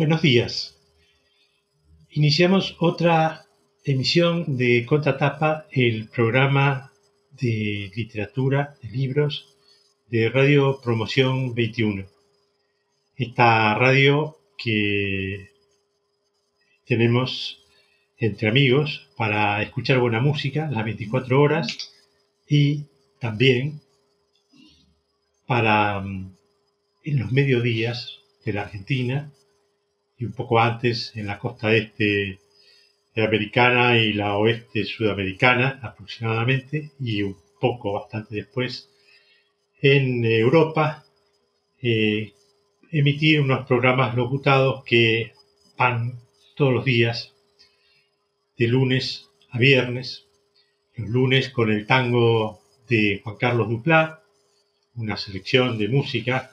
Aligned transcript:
Buenos 0.00 0.22
días. 0.22 0.78
Iniciamos 2.08 2.74
otra 2.80 3.44
emisión 3.84 4.56
de 4.56 4.86
Contratapa, 4.86 5.66
el 5.70 6.08
programa 6.08 6.90
de 7.32 7.92
literatura, 7.94 8.78
de 8.80 8.88
libros 8.88 9.54
de 10.08 10.30
Radio 10.30 10.80
Promoción 10.82 11.54
21. 11.54 12.06
Esta 13.14 13.74
radio 13.74 14.38
que 14.56 15.50
tenemos 16.86 17.62
entre 18.16 18.48
amigos 18.48 19.06
para 19.18 19.62
escuchar 19.62 19.98
buena 19.98 20.20
música 20.20 20.70
las 20.70 20.86
24 20.86 21.38
horas 21.38 21.92
y 22.48 22.86
también 23.18 23.82
para 25.46 26.00
mm, 26.00 26.36
en 27.04 27.18
los 27.18 27.32
mediodías 27.32 28.20
de 28.46 28.54
la 28.54 28.62
Argentina 28.62 29.30
y 30.20 30.26
un 30.26 30.32
poco 30.32 30.60
antes 30.60 31.12
en 31.16 31.26
la 31.26 31.38
costa 31.38 31.74
este 31.74 32.38
americana 33.16 33.98
y 33.98 34.12
la 34.12 34.36
oeste 34.36 34.84
sudamericana 34.84 35.80
aproximadamente 35.82 36.92
y 37.00 37.22
un 37.22 37.36
poco 37.60 37.94
bastante 37.94 38.36
después 38.36 38.88
en 39.80 40.24
Europa 40.24 41.04
eh, 41.82 42.32
emitir 42.92 43.40
unos 43.40 43.66
programas 43.66 44.14
locutados 44.14 44.84
que 44.84 45.32
van 45.76 46.20
todos 46.54 46.72
los 46.72 46.84
días 46.84 47.34
de 48.56 48.68
lunes 48.68 49.28
a 49.50 49.58
viernes 49.58 50.26
los 50.96 51.08
lunes 51.08 51.48
con 51.48 51.70
el 51.70 51.86
tango 51.86 52.60
de 52.88 53.20
Juan 53.24 53.36
Carlos 53.36 53.68
Duplá 53.68 54.22
una 54.94 55.16
selección 55.16 55.78
de 55.78 55.88
música 55.88 56.52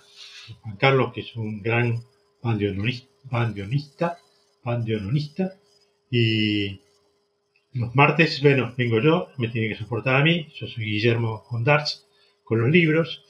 Juan 0.62 0.78
Carlos 0.78 1.14
que 1.14 1.22
es 1.22 1.36
un 1.36 1.62
gran 1.62 2.02
bandoneonista 2.42 3.17
bandionista, 3.30 4.17
bandionista, 4.64 5.53
y 6.09 6.80
los 7.73 7.95
martes, 7.95 8.42
bueno, 8.42 8.73
vengo 8.78 9.00
yo, 9.00 9.30
me 9.38 9.50
tiene 9.50 9.70
que 9.70 9.75
soportar 9.75 10.16
a 10.16 10.23
mí, 10.23 10.47
yo 10.56 10.67
soy 10.67 10.86
Guillermo 10.86 11.44
Ondarts, 11.50 12.08
con 12.44 12.61
los 12.61 12.70
libros. 12.70 13.23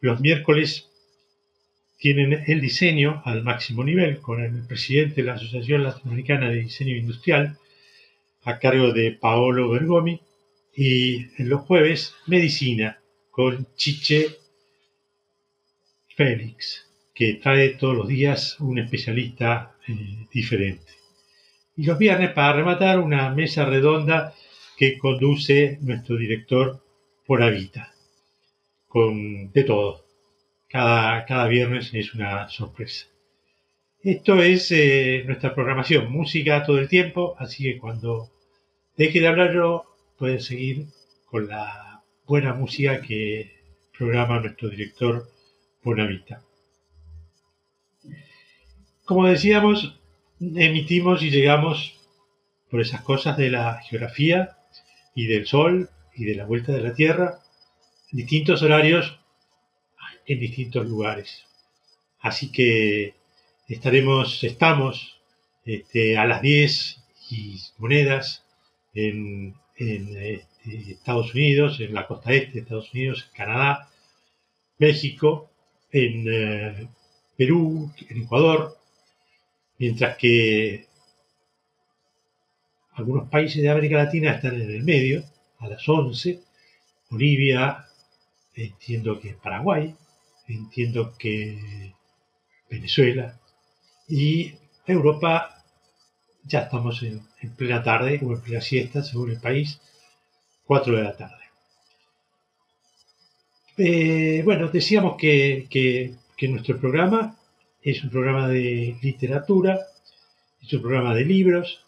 Los 0.00 0.20
miércoles 0.20 0.88
tienen 1.98 2.44
el 2.46 2.60
diseño 2.60 3.22
al 3.24 3.42
máximo 3.42 3.84
nivel 3.84 4.20
con 4.20 4.42
el 4.42 4.66
presidente 4.66 5.16
de 5.16 5.24
la 5.24 5.34
Asociación 5.34 5.84
Latinoamericana 5.84 6.48
de 6.48 6.62
Diseño 6.62 6.96
Industrial, 6.96 7.58
a 8.44 8.58
cargo 8.58 8.92
de 8.92 9.12
Paolo 9.12 9.68
Bergomi, 9.70 10.20
y 10.74 11.26
en 11.42 11.48
los 11.48 11.62
jueves 11.62 12.14
medicina 12.26 13.00
con 13.30 13.66
Chiche 13.76 14.38
Félix 16.16 16.87
que 17.18 17.34
trae 17.34 17.70
todos 17.70 17.96
los 17.96 18.06
días 18.06 18.60
un 18.60 18.78
especialista 18.78 19.74
eh, 19.88 20.28
diferente. 20.32 20.92
Y 21.76 21.82
los 21.84 21.98
viernes, 21.98 22.30
para 22.30 22.52
rematar, 22.52 23.00
una 23.00 23.30
mesa 23.34 23.64
redonda 23.64 24.34
que 24.76 24.96
conduce 24.98 25.78
nuestro 25.80 26.16
director 26.16 26.80
por 27.26 27.42
Avita, 27.42 27.92
con 28.86 29.50
de 29.50 29.64
todo. 29.64 30.04
Cada, 30.68 31.24
cada 31.24 31.48
viernes 31.48 31.90
es 31.92 32.14
una 32.14 32.48
sorpresa. 32.50 33.06
Esto 34.00 34.40
es 34.40 34.70
eh, 34.70 35.24
nuestra 35.26 35.56
programación, 35.56 36.12
música 36.12 36.62
todo 36.62 36.78
el 36.78 36.88
tiempo, 36.88 37.34
así 37.40 37.64
que 37.64 37.78
cuando 37.78 38.30
deje 38.96 39.18
de 39.18 39.26
hablar 39.26 39.52
yo, 39.52 39.86
pueden 40.16 40.40
seguir 40.40 40.86
con 41.24 41.48
la 41.48 42.00
buena 42.28 42.54
música 42.54 43.02
que 43.02 43.56
programa 43.98 44.38
nuestro 44.38 44.68
director 44.68 45.28
Bonavita. 45.82 46.44
Como 49.08 49.26
decíamos, 49.26 49.98
emitimos 50.38 51.22
y 51.22 51.30
llegamos 51.30 51.94
por 52.70 52.82
esas 52.82 53.00
cosas 53.00 53.38
de 53.38 53.48
la 53.48 53.80
geografía 53.80 54.58
y 55.14 55.26
del 55.28 55.46
Sol 55.46 55.88
y 56.14 56.26
de 56.26 56.34
la 56.34 56.44
vuelta 56.44 56.72
de 56.72 56.82
la 56.82 56.92
Tierra, 56.92 57.40
distintos 58.12 58.62
horarios 58.62 59.18
en 60.26 60.40
distintos 60.40 60.86
lugares. 60.86 61.46
Así 62.20 62.52
que 62.52 63.14
estaremos, 63.66 64.44
estamos 64.44 65.18
este, 65.64 66.18
a 66.18 66.26
las 66.26 66.42
10 66.42 67.02
y 67.30 67.58
monedas 67.78 68.44
en, 68.92 69.54
este, 69.74 70.44
Estados 70.66 71.32
Unidos, 71.32 71.80
en 71.80 71.94
la 71.94 72.06
costa 72.06 72.34
este 72.34 72.52
de 72.52 72.60
Estados 72.60 72.92
Unidos, 72.92 73.30
Canadá, 73.34 73.88
México, 74.76 75.50
en 75.92 76.26
eh, 76.28 76.88
Perú, 77.38 77.90
en 78.10 78.24
Ecuador, 78.24 78.77
mientras 79.78 80.16
que 80.16 80.86
algunos 82.92 83.28
países 83.28 83.62
de 83.62 83.70
América 83.70 83.96
Latina 83.96 84.32
están 84.32 84.60
en 84.60 84.70
el 84.70 84.82
medio, 84.82 85.24
a 85.58 85.68
las 85.68 85.88
11, 85.88 86.40
Bolivia, 87.10 87.86
entiendo 88.54 89.20
que 89.20 89.34
Paraguay, 89.34 89.94
entiendo 90.48 91.14
que 91.16 91.94
Venezuela, 92.68 93.38
y 94.08 94.52
Europa 94.86 95.64
ya 96.44 96.60
estamos 96.60 97.02
en, 97.02 97.22
plena 97.56 97.82
tarde 97.82 98.20
o 98.22 98.32
en 98.32 98.40
plena 98.40 98.60
siesta, 98.60 99.02
según 99.02 99.30
el 99.30 99.40
país, 99.40 99.80
4 100.64 100.96
de 100.96 101.02
la 101.02 101.16
tarde. 101.16 101.34
Eh, 103.76 104.42
bueno, 104.44 104.68
decíamos 104.68 105.16
que, 105.16 105.66
que 105.70 106.48
nuestro 106.48 106.78
programa 106.80 107.38
es 107.90 108.04
un 108.04 108.10
programa 108.10 108.48
de 108.48 108.96
literatura, 109.00 109.80
es 110.62 110.72
un 110.74 110.82
programa 110.82 111.14
de 111.14 111.24
libros 111.24 111.84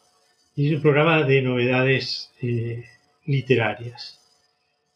y 0.56 0.68
es 0.68 0.76
un 0.76 0.82
programa 0.82 1.24
de 1.24 1.42
novedades 1.42 2.32
eh, 2.40 2.84
literarias. 3.26 4.18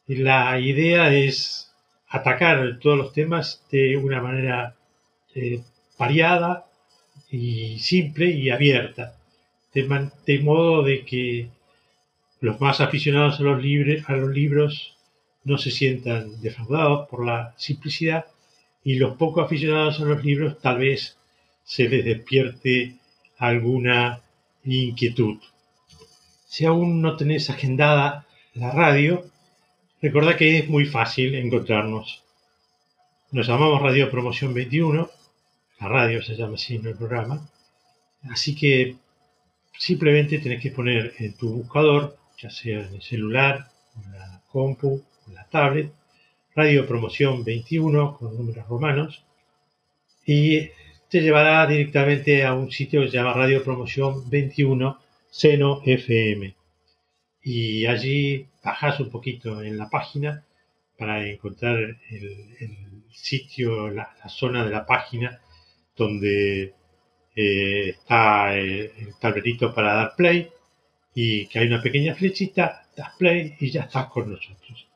La 0.06 0.59
idea 0.59 1.12
es 1.15 1.70
atacar 2.09 2.78
todos 2.81 2.97
los 2.97 3.12
temas 3.12 3.62
de 3.70 3.97
una 3.98 4.22
manera 4.22 4.76
eh, 5.34 5.60
variada 5.98 6.66
y 7.31 7.78
simple 7.81 8.31
y 8.31 8.48
abierta, 8.48 9.16
de, 9.75 10.38
modo 10.42 10.82
de 10.82 11.04
que 11.04 11.48
los 12.41 12.60
más 12.60 12.81
aficionados 12.81 13.41
a 13.41 13.42
los 13.42 13.62
libros 14.32 14.97
no 15.42 15.59
se 15.59 15.71
sientan 15.71 16.41
defraudados 16.41 17.09
por 17.09 17.26
la 17.26 17.54
simplicidad 17.59 18.26
y 18.84 18.97
los 18.97 19.17
poco 19.17 19.41
aficionados 19.41 20.00
a 20.00 20.05
los 20.05 20.22
libros 20.22 20.61
tal 20.61 20.78
vez 20.78 21.17
se 21.65 21.89
les 21.89 22.05
despierte 22.05 22.97
alguna 23.39 24.21
inquietud. 24.65 25.39
Si 26.47 26.67
aún 26.67 27.00
no 27.00 27.17
tenés 27.17 27.49
agendada 27.50 28.27
la 28.53 28.71
radio, 28.71 29.25
recordad 30.00 30.37
que 30.37 30.59
es 30.59 30.69
muy 30.69 30.84
fácil 30.84 31.34
encontrarnos. 31.34 32.22
Nos 33.33 33.49
llamamos 33.49 33.83
Radio 33.83 34.11
Promoción 34.11 34.55
21, 34.55 35.11
la 35.81 35.89
radio 35.89 36.22
se 36.22 36.37
llama 36.37 36.55
así 36.55 36.77
en 36.77 36.87
el 36.87 36.95
programa, 36.95 37.49
así 38.31 38.55
que 38.55 38.97
simplemente 39.77 40.39
tenés 40.39 40.62
que 40.62 40.71
poner 40.71 41.15
en 41.19 41.33
tu 41.34 41.51
buscador, 41.51 42.16
ya 42.39 42.51
sea 42.51 42.87
en 42.87 42.95
el 42.95 43.03
celular, 43.03 43.71
en 43.97 44.13
la 44.13 44.42
compu, 44.53 45.03
en 45.27 45.34
la 45.34 45.45
tablet, 45.48 45.91
Radio 46.56 46.86
Promoción 46.86 47.42
21 47.42 48.16
con 48.16 48.36
números 48.36 48.68
romanos 48.68 49.24
y 50.24 50.68
te 51.10 51.21
llevará 51.21 51.66
directamente 51.66 52.45
a 52.45 52.54
un 52.54 52.71
sitio 52.71 53.01
que 53.01 53.09
se 53.09 53.16
llama 53.16 53.33
Radio 53.33 53.65
Promoción 53.65 54.30
21 54.30 55.01
Seno 55.30 55.83
FM. 55.84 56.54
Y 57.42 57.86
allí 57.86 58.47
bajas 58.62 59.01
un 59.01 59.10
poquito 59.10 59.62
en 59.62 59.77
la 59.77 59.91
página 59.91 60.45
para 60.97 61.27
encontrar 61.28 61.77
el, 62.10 63.04
sitio, 63.10 63.91
la, 63.91 64.15
zona 64.28 64.65
de 64.65 64.71
la 64.71 64.86
página 64.86 65.41
donde 65.97 66.74
eh, 67.34 67.89
está 67.89 68.57
el, 68.57 68.92
el 68.97 69.15
tablerito 69.21 69.74
para 69.74 69.95
dar 69.95 70.15
play 70.16 70.50
y 71.15 71.47
que 71.47 71.59
hay 71.59 71.66
una 71.66 71.83
pequeña 71.83 72.15
flechita, 72.15 72.86
das 72.97 73.10
play 73.18 73.57
y 73.59 73.71
ya 73.71 73.83
estás 73.83 74.07
con 74.07 74.30
nosotros. 74.30 74.86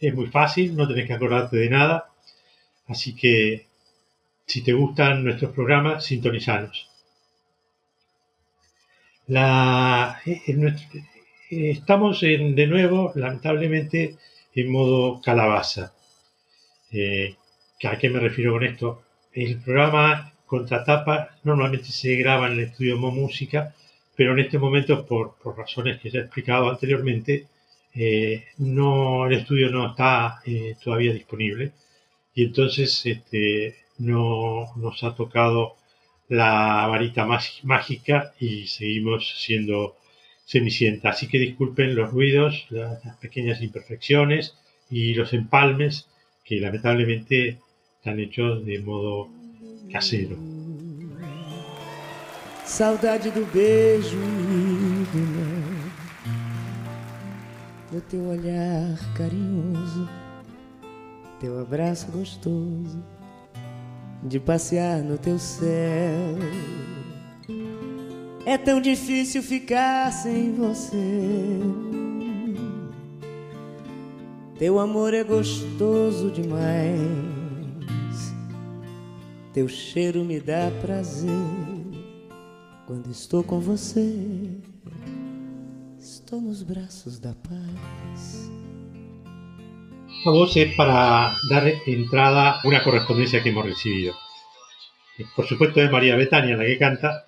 Es 0.00 0.14
muy 0.14 0.26
fácil, 0.28 0.76
no 0.76 0.86
tenés 0.86 1.06
que 1.06 1.14
acordarte 1.14 1.56
de 1.56 1.70
nada. 1.70 2.10
Así 2.86 3.14
que 3.14 3.66
si 4.46 4.62
te 4.62 4.72
gustan 4.72 5.24
nuestros 5.24 5.52
programas, 5.52 6.04
sintonizanos. 6.04 6.88
La, 9.26 10.20
estamos 11.50 12.20
de 12.20 12.66
nuevo, 12.66 13.12
lamentablemente, 13.14 14.16
en 14.54 14.70
modo 14.70 15.20
calabaza. 15.20 15.92
Eh, 16.90 17.36
¿A 17.84 17.98
qué 17.98 18.08
me 18.08 18.20
refiero 18.20 18.52
con 18.52 18.64
esto? 18.64 19.02
El 19.32 19.58
programa 19.60 20.32
Contratapa 20.46 21.36
normalmente 21.44 21.88
se 21.88 22.16
graba 22.16 22.46
en 22.46 22.54
el 22.54 22.60
estudio 22.60 22.96
Mo 22.96 23.10
Música, 23.10 23.74
pero 24.16 24.32
en 24.32 24.38
este 24.38 24.58
momento, 24.58 25.06
por, 25.06 25.34
por 25.34 25.58
razones 25.58 26.00
que 26.00 26.10
ya 26.10 26.20
he 26.20 26.22
explicado 26.22 26.70
anteriormente, 26.70 27.46
eh, 27.94 28.44
no, 28.58 29.26
el 29.26 29.34
estudio 29.34 29.70
no 29.70 29.90
está 29.90 30.40
eh, 30.44 30.76
todavía 30.82 31.12
disponible 31.12 31.72
y 32.34 32.44
entonces 32.44 33.04
este, 33.04 33.76
no 33.98 34.72
nos 34.76 35.02
ha 35.02 35.14
tocado 35.14 35.76
la 36.28 36.86
varita 36.86 37.26
mágica 37.62 38.34
y 38.38 38.66
seguimos 38.66 39.34
siendo 39.40 39.96
cenicienta. 40.46 41.10
Así 41.10 41.28
que 41.28 41.38
disculpen 41.38 41.94
los 41.94 42.10
ruidos, 42.10 42.66
las, 42.70 43.16
pequeñas 43.16 43.60
imperfecciones 43.62 44.54
y 44.90 45.14
los 45.14 45.32
empalmes 45.32 46.08
que 46.44 46.60
lamentablemente 46.60 47.58
están 47.98 48.20
hechos 48.20 48.64
de 48.64 48.78
modo 48.80 49.28
casero. 49.92 50.36
Saudade 52.64 53.30
do 53.30 53.46
beijo 53.46 54.16
teu 58.00 58.22
olhar 58.24 58.96
carinhoso, 59.14 60.08
teu 61.40 61.60
abraço 61.60 62.10
gostoso, 62.10 63.02
de 64.22 64.40
passear 64.40 65.02
no 65.02 65.16
teu 65.18 65.38
céu. 65.38 66.38
É 68.44 68.56
tão 68.56 68.80
difícil 68.80 69.42
ficar 69.42 70.10
sem 70.12 70.54
você. 70.54 71.60
Teu 74.58 74.80
amor 74.80 75.14
é 75.14 75.22
gostoso 75.22 76.30
demais. 76.30 77.08
Teu 79.52 79.68
cheiro 79.68 80.24
me 80.24 80.40
dá 80.40 80.70
prazer. 80.80 81.30
Quando 82.86 83.10
estou 83.10 83.44
com 83.44 83.60
você, 83.60 84.56
estou 86.28 86.42
nos 86.42 86.62
da 87.20 87.34
paz. 87.48 88.50
Esta 90.18 90.30
voz 90.30 90.54
es 90.58 90.74
para 90.74 91.34
dar 91.48 91.66
entrada 91.86 92.60
a 92.60 92.68
una 92.68 92.84
correspondencia 92.84 93.42
que 93.42 93.48
hemos 93.48 93.64
recibido. 93.64 94.14
Por 95.34 95.46
supuesto 95.46 95.80
es 95.80 95.90
María 95.90 96.16
Betania 96.16 96.54
la 96.54 96.66
que 96.66 96.76
canta 96.76 97.24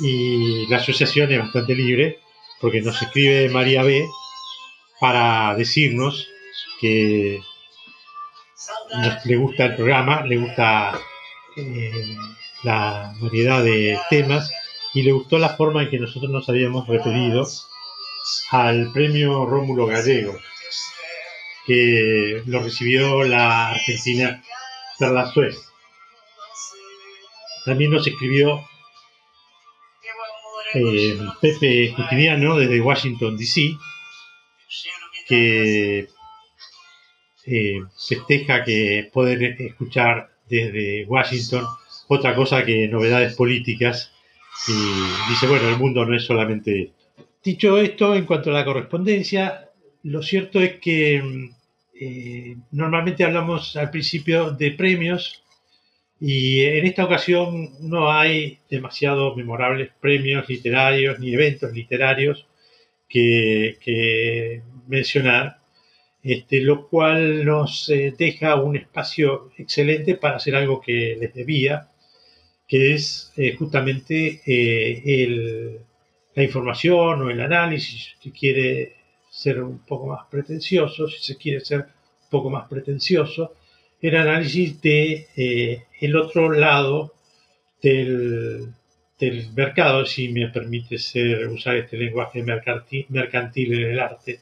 y 0.00 0.66
la 0.66 0.78
asociación 0.78 1.30
es 1.30 1.38
bastante 1.38 1.76
libre 1.76 2.18
porque 2.60 2.82
nos 2.82 3.00
escribe 3.00 3.48
María 3.48 3.84
B 3.84 4.04
para 4.98 5.54
decirnos 5.54 6.26
que 6.80 7.40
le 9.24 9.36
gusta 9.36 9.66
el 9.66 9.76
programa, 9.76 10.26
le 10.26 10.38
gusta 10.38 10.98
eh, 11.56 12.16
la 12.64 13.14
variedad 13.20 13.62
de 13.62 13.96
temas 14.10 14.50
y 14.94 15.04
le 15.04 15.12
gustó 15.12 15.38
la 15.38 15.50
forma 15.50 15.84
en 15.84 15.90
que 15.90 16.00
nosotros 16.00 16.32
nos 16.32 16.48
habíamos 16.48 16.88
referido 16.88 17.46
al 18.50 18.92
premio 18.92 19.46
Rómulo 19.46 19.86
Gallego, 19.86 20.38
que 21.66 22.42
lo 22.46 22.62
recibió 22.62 23.24
la 23.24 23.70
argentina 23.70 24.42
Perla 24.98 25.26
Suez. 25.26 25.56
También 27.64 27.90
nos 27.90 28.06
escribió 28.06 28.64
eh, 30.74 31.18
Pepe 31.40 31.92
Cotidiano 31.94 32.56
desde 32.56 32.80
Washington, 32.80 33.36
D.C., 33.36 33.76
que 35.28 36.08
eh, 37.46 37.80
festeja 38.08 38.64
que 38.64 39.10
poder 39.12 39.42
escuchar 39.60 40.30
desde 40.48 41.04
Washington 41.06 41.66
otra 42.08 42.34
cosa 42.34 42.64
que 42.64 42.88
novedades 42.88 43.34
políticas 43.34 44.12
y 44.68 45.30
dice, 45.30 45.46
bueno, 45.46 45.68
el 45.68 45.78
mundo 45.78 46.04
no 46.04 46.14
es 46.14 46.24
solamente 46.24 46.82
esto. 46.82 47.01
Dicho 47.44 47.78
esto, 47.78 48.14
en 48.14 48.24
cuanto 48.24 48.50
a 48.50 48.54
la 48.54 48.64
correspondencia, 48.64 49.70
lo 50.04 50.22
cierto 50.22 50.60
es 50.60 50.78
que 50.80 51.50
eh, 52.00 52.56
normalmente 52.70 53.24
hablamos 53.24 53.76
al 53.76 53.90
principio 53.90 54.52
de 54.52 54.70
premios 54.72 55.42
y 56.20 56.60
en 56.60 56.86
esta 56.86 57.04
ocasión 57.04 57.70
no 57.80 58.12
hay 58.12 58.60
demasiados 58.70 59.36
memorables 59.36 59.90
premios 60.00 60.48
literarios 60.48 61.18
ni 61.18 61.34
eventos 61.34 61.72
literarios 61.72 62.46
que, 63.08 64.62
mencionar, 64.86 65.58
este, 66.22 66.60
lo 66.60 66.88
cual 66.88 67.44
nos 67.44 67.88
eh, 67.90 68.14
deja 68.16 68.54
un 68.56 68.76
espacio 68.76 69.50
excelente 69.58 70.14
para 70.14 70.36
hacer 70.36 70.54
algo 70.54 70.80
que 70.80 71.16
les 71.20 71.34
debía, 71.34 71.88
que 72.68 72.94
es 72.94 73.32
eh, 73.36 73.54
justamente 73.56 74.40
eh, 74.46 75.80
la 76.34 76.42
información 76.42 77.22
o 77.22 77.30
el 77.30 77.40
análisis, 77.40 78.16
si 78.20 78.30
quiere 78.30 78.96
ser 79.30 79.62
un 79.62 79.80
poco 79.80 80.06
más 80.06 80.26
pretencioso, 80.30 81.08
si 81.08 81.22
se 81.22 81.36
quiere 81.36 81.60
ser 81.60 81.80
un 81.80 82.30
poco 82.30 82.50
más 82.50 82.68
pretencioso, 82.68 83.54
el 84.00 84.16
análisis 84.16 84.80
de 84.80 85.28
eh, 85.36 85.84
el 86.00 86.16
otro 86.16 86.50
lado 86.50 87.14
del, 87.80 88.68
del, 89.18 89.52
mercado, 89.52 90.04
si 90.04 90.28
me 90.28 90.48
permite 90.48 90.96
usar 91.46 91.76
este 91.76 91.96
lenguaje 91.96 92.42
mercantil, 92.42 93.74
en 93.74 93.90
el 93.90 94.00
arte. 94.00 94.40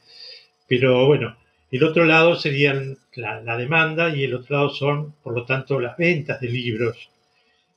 Pero 0.67 1.05
bueno, 1.05 1.37
el 1.71 1.83
otro 1.83 2.05
lado 2.05 2.35
sería 2.35 2.73
la, 3.15 3.41
la 3.41 3.57
demanda 3.57 4.15
y 4.15 4.23
el 4.23 4.33
otro 4.33 4.55
lado 4.55 4.69
son, 4.69 5.13
por 5.23 5.33
lo 5.33 5.45
tanto, 5.45 5.79
las 5.79 5.97
ventas 5.97 6.39
de 6.41 6.49
libros 6.49 7.11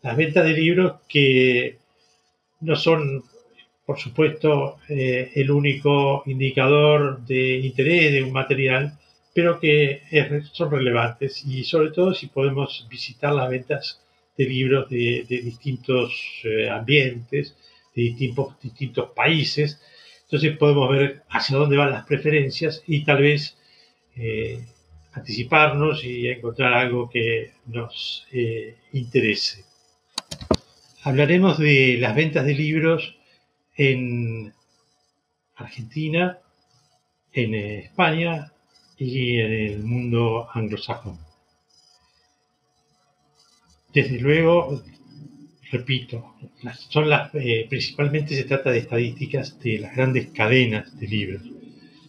las 0.04 0.18
ventas 0.18 0.44
de 0.44 0.52
libros 0.52 1.00
que 1.08 1.78
no 2.60 2.76
son, 2.76 3.24
por 3.86 3.98
supuesto, 3.98 4.78
eh, 4.88 5.30
el 5.34 5.50
único 5.50 6.22
indicador 6.26 7.24
de 7.24 7.58
interés 7.58 8.12
de 8.12 8.22
un 8.22 8.32
material, 8.32 8.98
pero 9.34 9.60
que 9.60 10.02
son 10.52 10.70
relevantes 10.70 11.44
y 11.44 11.64
sobre 11.64 11.90
todo 11.90 12.14
si 12.14 12.28
podemos 12.28 12.86
visitar 12.88 13.32
las 13.34 13.50
ventas 13.50 14.00
de 14.38 14.44
libros 14.46 14.88
de, 14.88 15.24
distintos 15.28 16.40
eh, 16.44 16.68
ambientes, 16.68 17.56
de 17.94 18.02
distintos, 18.02 19.10
países, 19.14 19.80
entonces 20.24 20.56
podemos 20.56 20.90
ver 20.90 21.22
hacia 21.28 21.56
dónde 21.56 21.76
van 21.76 21.90
las 21.90 22.06
preferencias 22.06 22.82
y 22.86 23.04
tal 23.04 23.22
vez 23.22 23.56
eh, 24.16 24.64
anticiparnos 25.12 26.04
y 26.04 26.28
encontrar 26.28 26.72
algo 26.74 27.10
que 27.10 27.52
nos 27.66 28.26
interese. 28.92 29.64
Hablaremos 31.02 31.58
de 31.58 31.98
las 32.00 32.16
ventas 32.16 32.46
de 32.46 32.54
libros 32.54 33.16
en 33.76 34.52
Argentina, 35.56 36.38
en 37.32 37.54
España 37.54 38.52
y 38.96 39.38
en 39.40 39.52
el 39.52 39.82
mundo 39.82 40.48
anglosajón. 40.52 41.18
Desde 43.92 44.18
luego, 44.18 44.82
repito, 45.70 46.34
son 46.88 47.08
las, 47.08 47.34
eh, 47.34 47.66
principalmente 47.68 48.34
se 48.34 48.44
trata 48.44 48.70
de 48.70 48.78
estadísticas 48.78 49.58
de 49.60 49.78
las 49.78 49.94
grandes 49.94 50.30
cadenas 50.30 50.98
de 50.98 51.06
libros. 51.06 51.42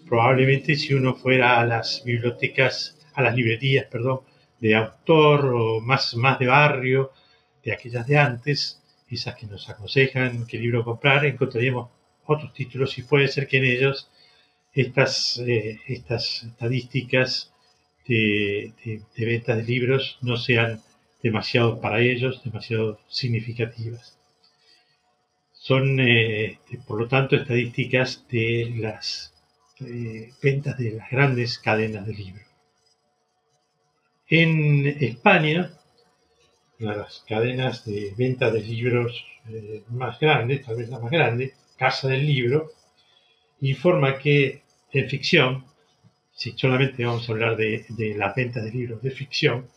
Probablemente 0.07 0.75
si 0.75 0.93
uno 0.93 1.15
fuera 1.15 1.59
a 1.59 1.65
las 1.65 2.03
bibliotecas, 2.03 2.97
a 3.13 3.21
las 3.21 3.35
librerías, 3.35 3.85
perdón, 3.85 4.21
de 4.59 4.75
autor 4.75 5.45
o 5.53 5.81
más, 5.81 6.15
más 6.15 6.39
de 6.39 6.47
barrio, 6.47 7.11
de 7.63 7.73
aquellas 7.73 8.07
de 8.07 8.17
antes, 8.17 8.81
esas 9.09 9.35
que 9.35 9.45
nos 9.45 9.69
aconsejan 9.69 10.45
qué 10.47 10.57
libro 10.57 10.83
comprar, 10.83 11.25
encontraríamos 11.25 11.89
otros 12.25 12.53
títulos 12.53 12.97
y 12.97 13.03
puede 13.03 13.27
ser 13.27 13.47
que 13.47 13.57
en 13.57 13.65
ellos 13.65 14.09
estas, 14.73 15.37
eh, 15.39 15.79
estas 15.87 16.43
estadísticas 16.43 17.53
de, 18.07 18.73
ventas 19.17 19.57
de 19.57 19.63
libros 19.63 20.17
no 20.21 20.37
sean 20.37 20.81
demasiado 21.23 21.79
para 21.81 22.01
ellos, 22.01 22.43
demasiado 22.43 22.99
significativas. 23.07 24.17
Son, 25.53 25.99
eh, 25.99 26.59
por 26.85 26.99
lo 26.99 27.07
tanto, 27.07 27.35
estadísticas 27.35 28.25
de 28.29 28.73
las 28.77 29.33
eh, 29.79 30.31
ventas 30.41 30.77
de 30.77 30.91
las 30.91 31.09
grandes 31.09 31.57
cadenas 31.57 32.05
de 32.05 32.13
libros. 32.13 32.45
En 34.27 34.87
España, 34.87 35.71
las 36.79 37.23
cadenas 37.27 37.85
de 37.85 38.13
venta 38.17 38.51
de 38.51 38.61
libros 38.61 39.25
eh, 39.49 39.83
más 39.89 40.19
grandes, 40.19 40.65
tal 40.65 40.77
vez 40.77 40.89
la 40.89 40.99
más 40.99 41.11
grande, 41.11 41.53
Casa 41.77 42.07
del 42.07 42.25
Libro, 42.25 42.71
informa 43.61 44.17
que 44.17 44.61
en 44.91 45.09
ficción, 45.09 45.65
si 46.33 46.51
solamente 46.51 47.05
vamos 47.05 47.27
a 47.27 47.31
hablar 47.31 47.57
de, 47.57 47.85
de 47.89 48.15
las 48.15 48.35
ventas 48.35 48.63
de 48.63 48.71
libros 48.71 49.01
de 49.01 49.11
ficción, 49.11 49.67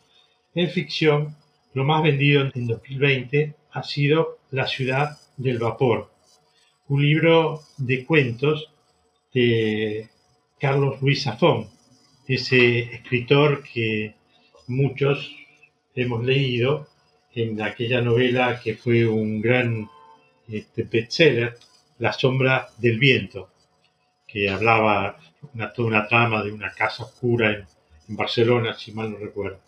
en 0.54 0.70
ficción 0.70 1.36
lo 1.74 1.84
más 1.84 2.02
vendido 2.02 2.50
en 2.54 2.66
2020 2.66 3.54
ha 3.72 3.82
sido 3.82 4.38
La 4.50 4.66
ciudad 4.66 5.18
del 5.36 5.58
vapor, 5.58 6.10
un 6.88 7.02
libro 7.02 7.60
de 7.76 8.04
cuentos 8.04 8.72
de 9.34 10.08
Carlos 10.58 11.00
Luis 11.02 11.22
Zafón, 11.22 11.68
ese 12.26 12.80
escritor 12.94 13.62
que 13.62 14.14
muchos 14.66 15.34
hemos 16.02 16.24
leído 16.24 16.88
en 17.34 17.60
aquella 17.62 18.00
novela 18.00 18.60
que 18.62 18.74
fue 18.74 19.06
un 19.06 19.40
gran 19.40 19.88
este, 20.48 20.82
bestseller, 20.84 21.58
La 21.98 22.12
sombra 22.12 22.68
del 22.78 22.98
viento. 22.98 23.50
que 24.26 24.48
hablaba 24.50 25.18
una, 25.54 25.72
toda 25.72 25.88
una 25.88 26.06
trama 26.06 26.42
de 26.42 26.52
una 26.52 26.72
casa 26.72 27.04
oscura 27.04 27.50
en, 27.52 27.66
Barcelona, 28.10 28.74
si 28.74 28.92
mal 28.92 29.10
no 29.10 29.18
recuerdo. 29.18 29.60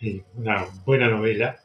Eh, 0.00 0.22
una 0.34 0.66
buena 0.84 1.08
novela 1.08 1.60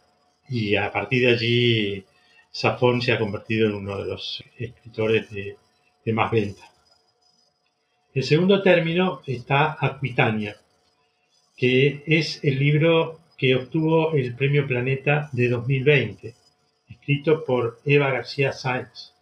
y 0.47 0.75
a 0.75 0.91
partir 0.91 1.25
de 1.25 1.33
allí 1.33 2.05
Safón 2.51 3.01
se 3.01 3.13
ha 3.13 3.19
convertido 3.19 3.67
en 3.67 3.75
uno 3.75 3.97
de 3.97 4.05
los 4.05 4.43
escritores 4.57 5.29
de, 5.31 5.57
más 6.13 6.29
venta. 6.31 6.63
En 8.13 8.21
segundo 8.21 8.61
término 8.61 9.21
está 9.25 9.75
Aquitania, 9.79 10.55
que 11.55 12.03
es 12.07 12.43
el 12.43 12.59
libro 12.59 13.19
que 13.37 13.55
obtuvo 13.55 14.13
el 14.13 14.35
Premio 14.35 14.67
Planeta 14.67 15.29
de 15.31 15.49
2020, 15.49 16.33
escrito 16.89 17.43
por 17.45 17.79
Eva 17.85 18.11
García 18.11 18.53
Sáenz. 18.53 19.13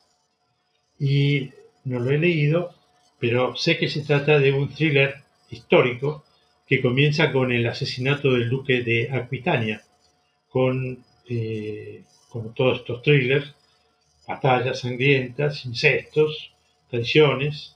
Y 0.99 1.49
no 1.85 1.99
lo 1.99 2.11
he 2.11 2.17
leído, 2.17 2.73
pero 3.19 3.55
sé 3.55 3.77
que 3.77 3.89
se 3.89 4.03
trata 4.03 4.39
de 4.39 4.53
un 4.53 4.69
thriller 4.69 5.15
histórico 5.49 6.23
que 6.67 6.81
comienza 6.81 7.31
con 7.31 7.51
el 7.51 7.67
asesinato 7.67 8.31
del 8.31 8.49
duque 8.49 8.81
de 8.81 9.09
Aquitania, 9.11 9.81
con, 10.49 11.03
eh, 11.27 12.03
como 12.29 12.51
todos 12.51 12.79
estos 12.79 13.01
thrillers, 13.01 13.53
batallas 14.27 14.79
sangrientas, 14.79 15.65
incestos, 15.65 16.53
traiciones, 16.89 17.75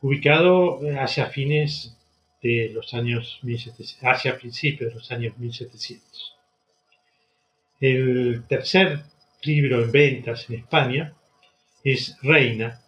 ubicado 0.00 0.80
hacia 1.00 1.26
fines 1.26 1.97
de 2.42 2.70
los 2.72 2.94
años 2.94 3.38
1700, 3.42 3.98
hacia 4.02 4.38
principios 4.38 4.90
de 4.90 4.98
los 4.98 5.10
años 5.10 5.36
1700. 5.38 6.36
El 7.80 8.44
tercer 8.48 9.04
libro 9.42 9.82
en 9.82 9.92
ventas 9.92 10.48
en 10.48 10.56
España 10.56 11.14
es 11.84 12.16
Reina 12.22 12.80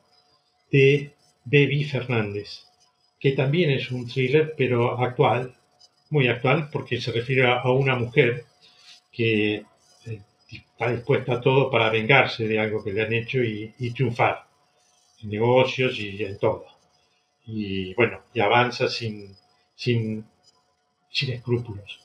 de 0.70 1.12
Bebi 1.44 1.84
Fernández, 1.84 2.64
que 3.18 3.32
también 3.32 3.70
es 3.70 3.90
un 3.90 4.08
thriller 4.08 4.54
pero 4.56 5.00
actual, 5.00 5.54
muy 6.10 6.28
actual 6.28 6.68
porque 6.72 7.00
se 7.00 7.12
refiere 7.12 7.46
a 7.46 7.70
una 7.70 7.94
mujer 7.94 8.44
que 9.12 9.54
eh, 10.06 10.22
está 10.50 10.90
dispuesta 10.90 11.34
a 11.34 11.40
todo 11.40 11.70
para 11.70 11.90
vengarse 11.90 12.46
de 12.46 12.58
algo 12.58 12.82
que 12.82 12.92
le 12.92 13.02
han 13.02 13.12
hecho 13.12 13.42
y, 13.42 13.72
y 13.78 13.90
triunfar 13.92 14.44
en 15.22 15.30
negocios 15.30 15.98
y 15.98 16.24
en 16.24 16.38
todo. 16.38 16.66
Y 17.52 17.94
bueno, 17.94 18.20
y 18.32 18.40
avanza 18.40 18.88
sin, 18.88 19.34
sin, 19.74 20.24
sin 21.10 21.32
escrúpulos. 21.32 21.98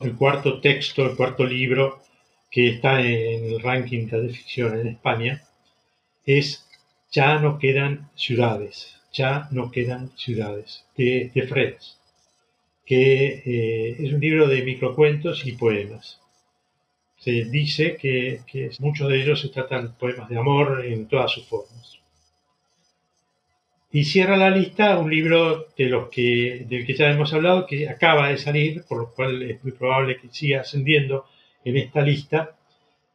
El 0.00 0.14
cuarto 0.14 0.60
texto, 0.60 1.06
el 1.06 1.16
cuarto 1.16 1.44
libro 1.46 2.02
que 2.50 2.68
está 2.68 3.00
en 3.00 3.44
el 3.46 3.60
ranking 3.60 4.06
de 4.06 4.28
ficción 4.28 4.78
en 4.78 4.88
España 4.88 5.42
es 6.26 6.66
Ya 7.10 7.38
no 7.38 7.58
quedan 7.58 8.10
ciudades, 8.14 8.96
ya 9.12 9.48
no 9.50 9.70
quedan 9.70 10.10
ciudades, 10.18 10.84
de, 10.96 11.30
de 11.34 11.42
Freds, 11.46 11.98
que 12.84 13.42
eh, 13.46 13.96
es 13.98 14.12
un 14.12 14.20
libro 14.20 14.46
de 14.46 14.62
microcuentos 14.62 15.46
y 15.46 15.52
poemas. 15.52 16.20
Se 17.16 17.44
dice 17.44 17.96
que, 17.96 18.40
que 18.46 18.70
muchos 18.80 19.08
de 19.08 19.22
ellos 19.22 19.40
se 19.40 19.48
tratan 19.48 19.96
poemas 19.96 20.28
de 20.28 20.38
amor 20.38 20.84
en 20.84 21.08
todas 21.08 21.32
sus 21.32 21.46
formas. 21.46 21.98
Y 23.90 24.04
cierra 24.04 24.36
la 24.36 24.50
lista 24.50 24.98
un 24.98 25.10
libro 25.10 25.68
de 25.76 25.86
los 25.86 26.08
que, 26.08 26.66
del 26.68 26.84
que 26.84 26.94
ya 26.94 27.10
hemos 27.10 27.32
hablado, 27.32 27.66
que 27.66 27.88
acaba 27.88 28.28
de 28.28 28.38
salir, 28.38 28.84
por 28.88 28.98
lo 28.98 29.10
cual 29.12 29.42
es 29.42 29.62
muy 29.62 29.72
probable 29.72 30.18
que 30.18 30.28
siga 30.30 30.60
ascendiendo 30.60 31.26
en 31.64 31.76
esta 31.76 32.02
lista, 32.02 32.56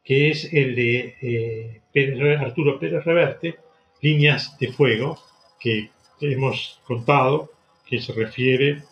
que 0.04 0.30
es 0.30 0.52
el 0.52 0.74
de 0.74 1.80
eh, 1.94 2.36
Arturo 2.38 2.78
Pérez 2.78 3.04
Reverte, 3.04 3.56
Líneas 4.00 4.58
de 4.58 4.72
Fuego, 4.72 5.18
que 5.60 5.90
hemos 6.20 6.80
contado 6.84 7.52
que 7.86 8.00
se 8.00 8.12
refiere 8.12 8.82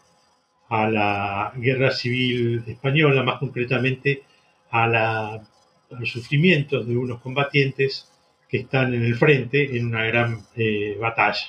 a 0.68 0.88
la 0.88 1.52
guerra 1.56 1.90
civil 1.90 2.62
española, 2.66 3.22
más 3.24 3.38
concretamente 3.38 4.22
a, 4.70 4.86
la, 4.86 5.42
los 5.90 6.10
sufrimientos 6.10 6.86
de 6.86 6.96
unos 6.96 7.20
combatientes 7.20 8.08
que 8.48 8.58
están 8.58 8.94
en 8.94 9.04
el 9.04 9.16
frente 9.16 9.76
en 9.76 9.86
una 9.86 10.04
gran 10.04 10.40
eh, 10.56 10.96
batalla. 11.00 11.46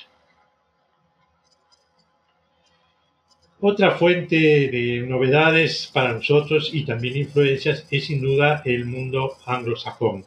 Otra 3.64 3.92
fuente 3.92 4.34
de 4.36 5.06
novedades 5.06 5.88
para 5.94 6.14
nosotros 6.14 6.70
y 6.74 6.84
también 6.84 7.16
influencias 7.16 7.86
es 7.92 8.06
sin 8.06 8.20
duda 8.20 8.60
el 8.64 8.86
mundo 8.86 9.36
anglosajón. 9.46 10.24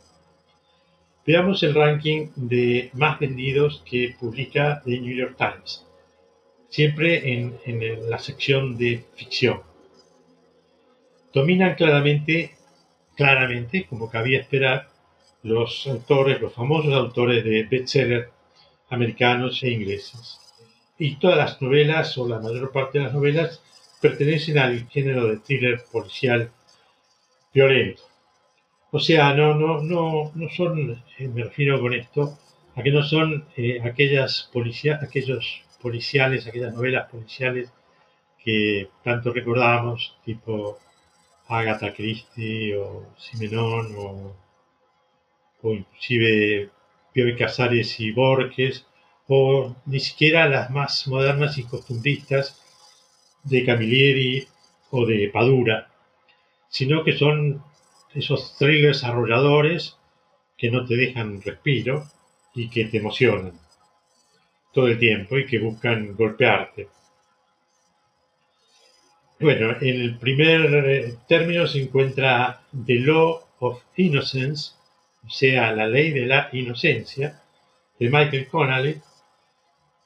Veamos 1.28 1.62
el 1.64 1.76
ranking 1.76 2.30
de 2.38 2.92
más 2.94 3.20
vendidos 3.20 3.84
que 3.86 4.16
publica 4.18 4.82
The 4.86 5.02
New 5.02 5.14
York 5.14 5.36
Times, 5.38 5.86
siempre 6.70 7.34
en, 7.34 8.10
la 8.10 8.20
sección 8.20 8.78
de 8.78 9.04
ficción. 9.16 9.60
Dominan 11.34 11.76
claramente, 11.76 12.56
claramente, 13.18 13.86
como 13.86 14.10
cabía 14.10 14.40
esperar, 14.40 14.88
los 15.44 15.86
autores, 15.88 16.40
los 16.40 16.54
famosos 16.54 16.94
autores 16.94 17.44
de 17.44 17.64
bestsellers 17.64 18.30
americanos 18.88 19.62
e 19.62 19.72
ingleses 19.72 20.45
y 20.98 21.18
todas 21.18 21.38
las 21.38 21.62
novelas, 21.62 22.18
o 22.18 22.28
la 22.28 22.40
mayor 22.40 22.72
parte 22.72 23.00
de 23.00 23.06
las 23.06 23.14
novelas, 23.14 23.62
pertenecen 24.02 24.58
al 24.58 24.88
género 24.90 25.28
de 25.28 25.38
thriller 25.38 25.84
policial 25.92 26.52
violento. 27.54 28.04
O 28.92 29.00
sea, 29.00 29.34
no, 29.34 29.56
no, 29.56 29.82
no, 29.82 30.32
no 30.36 30.50
son, 30.50 31.04
eh, 31.18 31.28
me 31.28 31.44
refiero 31.44 31.82
con 31.82 31.94
esto, 31.94 32.38
a 32.76 32.84
que 32.84 32.92
no 32.92 33.04
son 33.04 33.46
eh, 33.58 33.82
aquellas 33.84 34.50
aquellos 35.02 35.64
policiales, 35.82 36.48
aquellas 36.48 36.74
novelas 36.74 37.10
policiales 37.10 37.72
que 38.44 38.90
tanto 39.04 39.34
recordamos, 39.34 40.18
tipo 40.24 40.80
Agatha 41.48 41.94
Christie 41.94 42.76
o 42.78 43.08
Simenon 43.18 43.96
o, 43.98 44.36
o 45.64 45.74
inclusive 45.74 46.70
Pio 47.14 47.38
Casares 47.38 48.00
y 48.00 48.12
Borges, 48.12 48.86
o 49.28 49.76
ni 49.86 50.00
siquiera 50.00 50.48
las 50.48 50.70
más 50.70 51.08
modernas 51.08 51.58
y 51.58 51.64
costumbristas 51.64 52.62
de 53.44 53.66
Camilleri 53.66 54.48
o 54.92 55.06
de 55.06 55.30
Padura, 55.34 55.90
sino 56.70 57.04
que 57.04 57.18
son 57.18 57.64
esos 58.14 58.58
thrillers 58.58 59.04
arrolladores 59.04 59.98
que 60.58 60.72
no 60.72 60.86
te 60.86 60.96
dejan 60.96 61.42
respiro 61.42 62.10
y 62.54 62.70
que 62.70 62.86
te 62.86 62.98
emocionan 62.98 63.60
todo 64.74 64.88
el 64.88 65.00
tiempo 65.00 65.38
y 65.38 65.46
que 65.46 65.60
buscan 65.60 66.16
golpearte. 66.16 66.90
Bueno, 69.40 69.76
en 69.82 70.02
el 70.02 70.18
primer 70.18 70.86
eh, 70.86 71.16
término 71.28 71.68
se 71.68 71.82
encuentra 71.82 72.62
The 72.86 72.96
Law 73.00 73.42
of 73.60 73.82
Innocence, 73.98 74.74
o 75.26 75.30
sea, 75.30 75.72
la 75.74 75.88
ley 75.88 76.12
de 76.12 76.26
la 76.26 76.50
inocencia, 76.54 77.42
de 78.00 78.10
Michael 78.10 78.48
Connelly, 78.48 79.02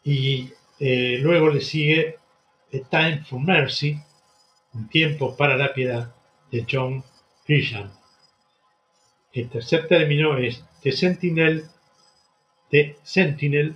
y 0.03 0.51
eh, 0.79 1.17
luego 1.21 1.49
le 1.49 1.61
sigue 1.61 2.17
The 2.71 2.85
Time 2.89 3.23
for 3.25 3.39
Mercy, 3.39 3.97
Un 4.73 4.87
tiempo 4.87 5.35
para 5.35 5.57
la 5.57 5.73
piedad, 5.73 6.13
de 6.51 6.65
John 6.69 7.03
Grisham. 7.47 7.91
El 9.33 9.49
tercer 9.49 9.87
término 9.87 10.37
es 10.37 10.63
The 10.81 10.91
Sentinel, 10.91 11.65
The 12.69 12.97
Sentinel 13.03 13.75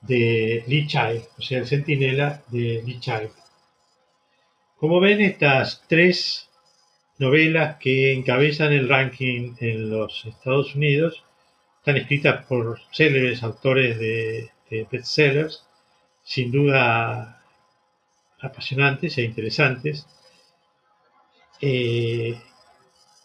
de 0.00 0.64
Lee 0.66 0.86
Child, 0.86 1.24
o 1.38 1.42
sea, 1.42 1.58
el 1.58 1.66
Sentinela 1.66 2.42
de 2.48 2.82
Lee 2.84 3.00
Child. 3.00 3.30
Como 4.76 5.00
ven, 5.00 5.20
estas 5.20 5.82
tres 5.88 6.50
novelas 7.18 7.76
que 7.76 8.12
encabezan 8.12 8.72
el 8.72 8.88
ranking 8.88 9.54
en 9.60 9.90
los 9.90 10.26
Estados 10.26 10.74
Unidos 10.74 11.24
están 11.78 11.96
escritas 11.96 12.44
por 12.46 12.80
célebres 12.92 13.42
autores 13.42 13.98
de 13.98 14.50
bestsellers, 14.90 15.64
sin 16.24 16.50
duda 16.50 17.42
apasionantes 18.40 19.18
e 19.18 19.22
interesantes, 19.22 20.06
eh, 21.60 22.36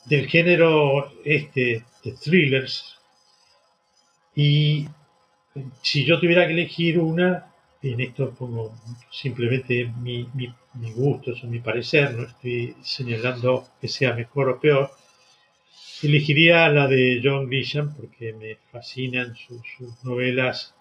del 0.06 0.28
género 0.28 1.12
este 1.24 1.86
de 2.04 2.12
thrillers. 2.14 2.98
Y 4.36 4.88
si 5.82 6.06
yo 6.06 6.20
tuviera 6.20 6.46
que 6.48 6.54
elegir 6.54 7.00
una, 7.00 7.52
en 7.82 8.00
esto 8.02 8.32
pongo 8.32 8.74
simplemente 9.12 9.92
mi, 10.02 10.28
mi, 10.34 10.54
mi 10.76 10.92
gusto 10.92 11.32
o 11.32 11.48
mi 11.48 11.60
parecer, 11.60 12.14
no 12.14 12.24
estoy 12.24 12.76
señalando 12.82 13.68
que 13.80 13.88
sea 13.88 14.14
mejor 14.14 14.50
o 14.50 14.60
peor, 14.60 14.92
elegiría 16.02 16.70
la 16.70 16.88
de 16.88 17.20
John 17.24 17.48
Grisham 17.48 17.94
porque 17.96 18.34
me 18.34 18.58
fascinan 18.72 19.36
sus 19.36 20.04
novelas 20.04 20.76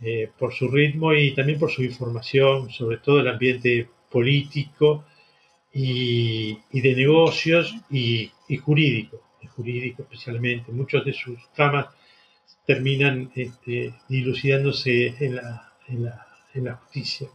eh, 0.00 0.30
por 0.38 0.52
su 0.52 0.68
ritmo 0.68 1.12
y 1.12 1.34
también 1.34 1.58
por 1.58 1.70
su 1.70 1.82
información, 1.82 2.70
sobre 2.70 2.98
todo 2.98 3.20
el 3.20 3.28
ambiente 3.28 3.88
político 4.10 5.04
y, 5.72 6.58
de 6.72 6.94
negocios 6.94 7.74
y, 7.90 8.30
jurídico, 8.62 9.20
jurídico 9.56 10.02
especialmente. 10.02 10.72
Muchos 10.72 11.04
de 11.04 11.12
sus 11.12 11.38
tramas 11.52 11.86
terminan 12.66 13.30
este, 13.34 13.94
dilucidándose 14.08 15.14
en 15.18 15.36
la, 15.36 15.72
en, 15.88 16.04
la, 16.04 16.26
en 16.54 16.64
la 16.66 16.74
justicia 16.74 17.28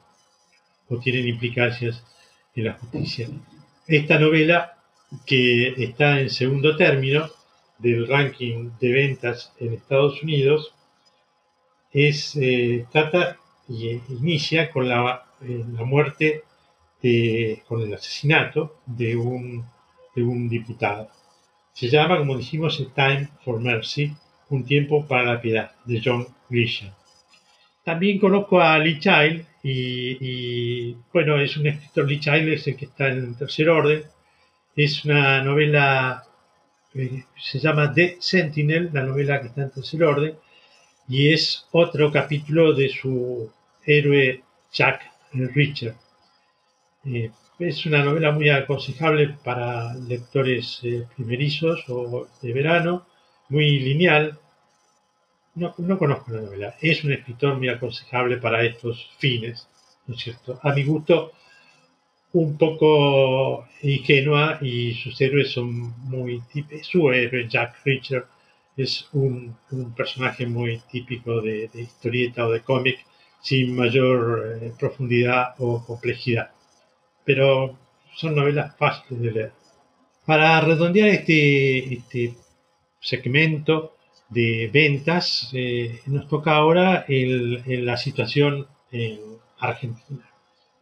o 0.89 0.97
tienen 0.99 1.27
implicancias 1.27 2.03
en 2.55 2.65
la 2.65 2.73
justicia. 2.73 3.27
Esta 3.87 4.19
novela, 4.19 4.77
que 5.25 5.73
está 5.83 6.19
en 6.21 6.29
segundo 6.29 6.75
término 6.75 7.29
del 7.77 8.07
ranking 8.07 8.71
de 8.79 8.91
ventas 8.91 9.51
en 9.59 9.73
Estados 9.73 10.21
Unidos, 10.23 10.73
es, 11.93 12.35
eh, 12.35 12.85
trata 12.91 13.37
y 13.69 14.01
inicia 14.09 14.71
con 14.71 14.89
la, 14.89 15.25
eh, 15.41 15.63
la 15.71 15.83
muerte, 15.83 16.43
de, 17.01 17.61
con 17.67 17.81
el 17.81 17.93
asesinato 17.93 18.79
de 18.85 19.15
un, 19.15 19.65
de 20.15 20.23
un 20.23 20.49
diputado. 20.49 21.09
Se 21.73 21.89
llama, 21.89 22.17
como 22.17 22.37
dijimos, 22.37 22.77
Time 22.95 23.29
for 23.43 23.59
Mercy, 23.59 24.11
Un 24.49 24.65
tiempo 24.65 25.07
para 25.07 25.33
la 25.33 25.41
piedad, 25.41 25.71
de 25.85 26.01
John 26.03 26.27
Grisham. 26.49 26.91
También 27.83 28.19
conozco 28.19 28.61
a 28.61 28.77
Lee 28.77 28.99
Child 28.99 29.45
y, 29.63 30.93
bueno, 31.11 31.39
es 31.39 31.57
un 31.57 31.67
escritor, 31.67 32.07
Lee 32.07 32.19
Child 32.19 32.49
es 32.49 32.67
el 32.67 32.75
que 32.75 32.85
está 32.85 33.07
en 33.07 33.35
tercer 33.35 33.69
orden. 33.69 34.03
Es 34.75 35.03
una 35.05 35.43
novela, 35.43 36.23
eh, 36.93 37.23
se 37.37 37.59
llama 37.59 37.93
The 37.93 38.17
Sentinel, 38.19 38.89
la 38.93 39.03
novela 39.03 39.41
que 39.41 39.47
está 39.47 39.63
en 39.63 39.71
tercer 39.71 40.03
orden, 40.03 40.35
y 41.07 41.33
es 41.33 41.65
otro 41.71 42.11
capítulo 42.11 42.73
de 42.73 42.89
su 42.89 43.51
héroe 43.85 44.43
Jack 44.71 45.01
Richard. 45.33 45.95
Eh, 47.05 47.31
es 47.59 47.85
una 47.85 48.03
novela 48.03 48.31
muy 48.31 48.49
aconsejable 48.49 49.35
para 49.43 49.93
lectores 49.93 50.79
eh, 50.83 51.05
primerizos 51.15 51.83
o 51.89 52.27
de 52.41 52.53
verano, 52.53 53.05
muy 53.49 53.79
lineal. 53.79 54.39
No, 55.55 55.73
no, 55.77 55.97
conozco 55.97 56.31
la 56.31 56.41
novela. 56.41 56.75
Es 56.81 57.03
un 57.03 57.11
escritor 57.11 57.57
muy 57.57 57.69
aconsejable 57.69 58.37
para 58.37 58.63
estos 58.63 59.09
fines, 59.19 59.67
¿no 60.07 60.15
es 60.15 60.21
cierto? 60.21 60.59
A 60.63 60.73
mi 60.73 60.83
gusto, 60.83 61.33
un 62.33 62.57
poco 62.57 63.67
ingenua 63.83 64.57
y 64.61 64.95
sus 64.95 65.19
héroes 65.21 65.51
son 65.51 65.93
muy. 66.09 66.41
Su 66.81 67.11
héroe, 67.11 67.47
Jack 67.47 67.75
Richard, 67.85 68.25
es 68.75 69.07
un, 69.13 69.55
un 69.71 69.93
personaje 69.93 70.45
muy 70.47 70.81
típico 70.91 71.41
de, 71.41 71.69
de, 71.73 71.81
historieta 71.81 72.47
o 72.47 72.51
de 72.51 72.61
cómic, 72.61 73.05
sin 73.41 73.75
mayor 73.75 74.59
eh, 74.61 74.73
profundidad 74.79 75.55
o 75.59 75.85
complejidad. 75.85 76.51
Pero 77.25 77.77
son 78.15 78.35
novelas 78.35 78.75
fáciles 78.77 79.21
de 79.21 79.31
leer. 79.31 79.51
Para 80.25 80.61
redondear 80.61 81.09
este, 81.09 81.93
este 81.93 82.35
segmento 82.99 83.97
de 84.29 84.69
ventas, 84.73 85.49
eh, 85.53 85.99
nos 86.07 86.27
toca 86.27 86.55
ahora 86.55 87.05
el, 87.07 87.85
la 87.85 87.97
situación 87.97 88.67
en 88.91 89.19
Argentina, 89.59 90.29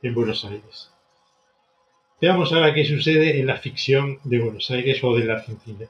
en 0.02 0.14
Buenos 0.14 0.46
Aires. 0.46 0.92
Veamos 2.22 2.54
ahora 2.54 2.74
qué 2.74 2.86
sucede 2.86 3.40
en 3.40 3.48
la 3.48 3.58
ficción 3.58 4.20
de 4.24 4.40
Buenos 4.40 4.70
Aires 4.70 5.04
o 5.04 5.16
de 5.16 5.26
la 5.26 5.34
Argentina. 5.34 5.88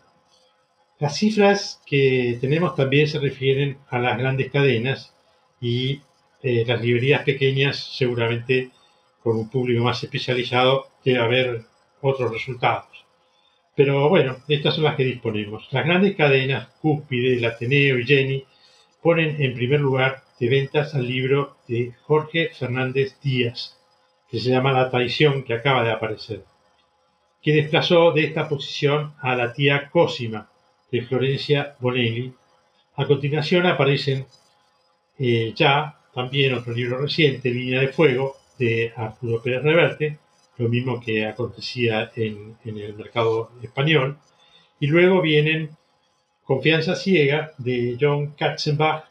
Las 1.01 1.17
cifras 1.17 1.81
que 1.87 2.37
tenemos 2.39 2.75
también 2.75 3.07
se 3.07 3.17
refieren 3.17 3.79
a 3.89 3.97
las 3.97 4.19
grandes 4.19 4.51
cadenas 4.51 5.15
y 5.59 6.01
eh, 6.43 6.63
las 6.67 6.79
librerías 6.79 7.23
pequeñas 7.23 7.95
seguramente 7.97 8.69
con 9.23 9.35
un 9.35 9.49
público 9.49 9.83
más 9.83 10.03
especializado 10.03 10.89
debe 11.03 11.17
haber 11.17 11.61
otros 12.01 12.31
resultados. 12.31 13.03
Pero 13.75 14.09
bueno, 14.09 14.37
estas 14.47 14.75
son 14.75 14.83
las 14.83 14.95
que 14.95 15.05
disponemos. 15.05 15.67
Las 15.71 15.85
grandes 15.85 16.15
cadenas, 16.15 16.67
Cúspide, 16.79 17.35
el 17.35 17.45
Ateneo 17.45 17.97
y 17.97 18.05
Jenny, 18.05 18.45
ponen 19.01 19.41
en 19.41 19.55
primer 19.55 19.79
lugar 19.79 20.23
de 20.39 20.49
ventas 20.49 20.93
al 20.93 21.07
libro 21.07 21.57
de 21.67 21.93
Jorge 22.03 22.51
Fernández 22.53 23.19
Díaz, 23.23 23.75
que 24.29 24.39
se 24.39 24.51
llama 24.51 24.71
La 24.71 24.91
traición 24.91 25.41
que 25.45 25.55
acaba 25.55 25.83
de 25.83 25.93
aparecer, 25.93 26.45
que 27.41 27.53
desplazó 27.53 28.11
de 28.11 28.25
esta 28.25 28.47
posición 28.47 29.15
a 29.19 29.35
la 29.35 29.51
tía 29.51 29.89
Cosima, 29.89 30.50
de 30.91 31.01
Florencia 31.03 31.75
Bonelli. 31.79 32.33
A 32.95 33.05
continuación 33.05 33.65
aparecen 33.65 34.25
eh, 35.17 35.53
ya 35.55 35.97
también 36.13 36.53
otro 36.53 36.73
libro 36.73 36.97
reciente, 36.97 37.49
Línea 37.49 37.79
de 37.79 37.87
Fuego, 37.87 38.37
de 38.57 38.91
Arturo 38.95 39.41
Pérez 39.41 39.63
Reverte, 39.63 40.17
lo 40.57 40.69
mismo 40.69 40.99
que 40.99 41.25
acontecía 41.25 42.11
en, 42.15 42.57
en, 42.65 42.77
el 42.77 42.93
mercado 42.93 43.51
español. 43.63 44.17
Y 44.79 44.87
luego 44.87 45.21
vienen 45.21 45.69
Confianza 46.43 46.95
Ciega 46.95 47.53
de 47.57 47.97
John 47.99 48.33
Katzenbach 48.37 49.05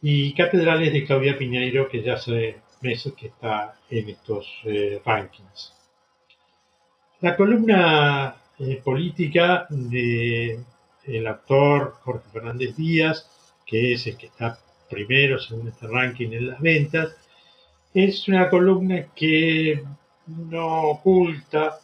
y 0.00 0.32
Catedrales 0.34 0.92
de 0.92 1.04
Claudia 1.04 1.36
Piñeiro, 1.36 1.88
que 1.88 2.02
ya 2.02 2.14
hace 2.14 2.56
meses 2.82 3.14
que 3.14 3.28
está 3.28 3.74
en 3.90 4.10
estos 4.10 4.46
eh, 4.64 5.00
rankings. 5.04 5.72
La 7.20 7.34
columna 7.36 8.36
eh, 8.58 8.80
política 8.84 9.66
de 9.70 10.60
el 11.06 11.26
actor 11.26 11.94
Jorge 12.02 12.28
Fernández 12.32 12.76
Díaz, 12.76 13.30
que 13.66 13.92
es 13.92 14.06
el 14.06 14.16
que 14.16 14.26
está 14.26 14.58
primero 14.88 15.38
según 15.38 15.68
este 15.68 15.86
ranking 15.86 16.30
en 16.32 16.48
las 16.48 16.60
ventas, 16.60 17.16
es 17.92 18.28
una 18.28 18.48
columna 18.48 19.06
que 19.14 19.82
no 20.26 20.82
oculta 20.90 21.78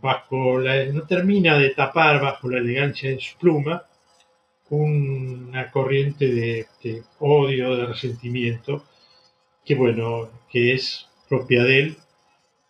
bajo 0.00 0.58
la, 0.58 0.84
no 0.86 1.02
termina 1.02 1.56
de 1.58 1.70
tapar 1.70 2.20
bajo 2.20 2.48
la 2.50 2.58
elegancia 2.58 3.10
de 3.10 3.20
su 3.20 3.38
pluma 3.38 3.84
una 4.72 5.70
corriente 5.70 6.26
de, 6.28 6.66
odio, 7.18 7.76
de 7.76 7.86
resentimiento, 7.86 8.84
que 9.64 9.74
bueno, 9.74 10.30
que 10.50 10.72
es 10.72 11.08
propia 11.28 11.62
de 11.62 11.78
él, 11.78 11.96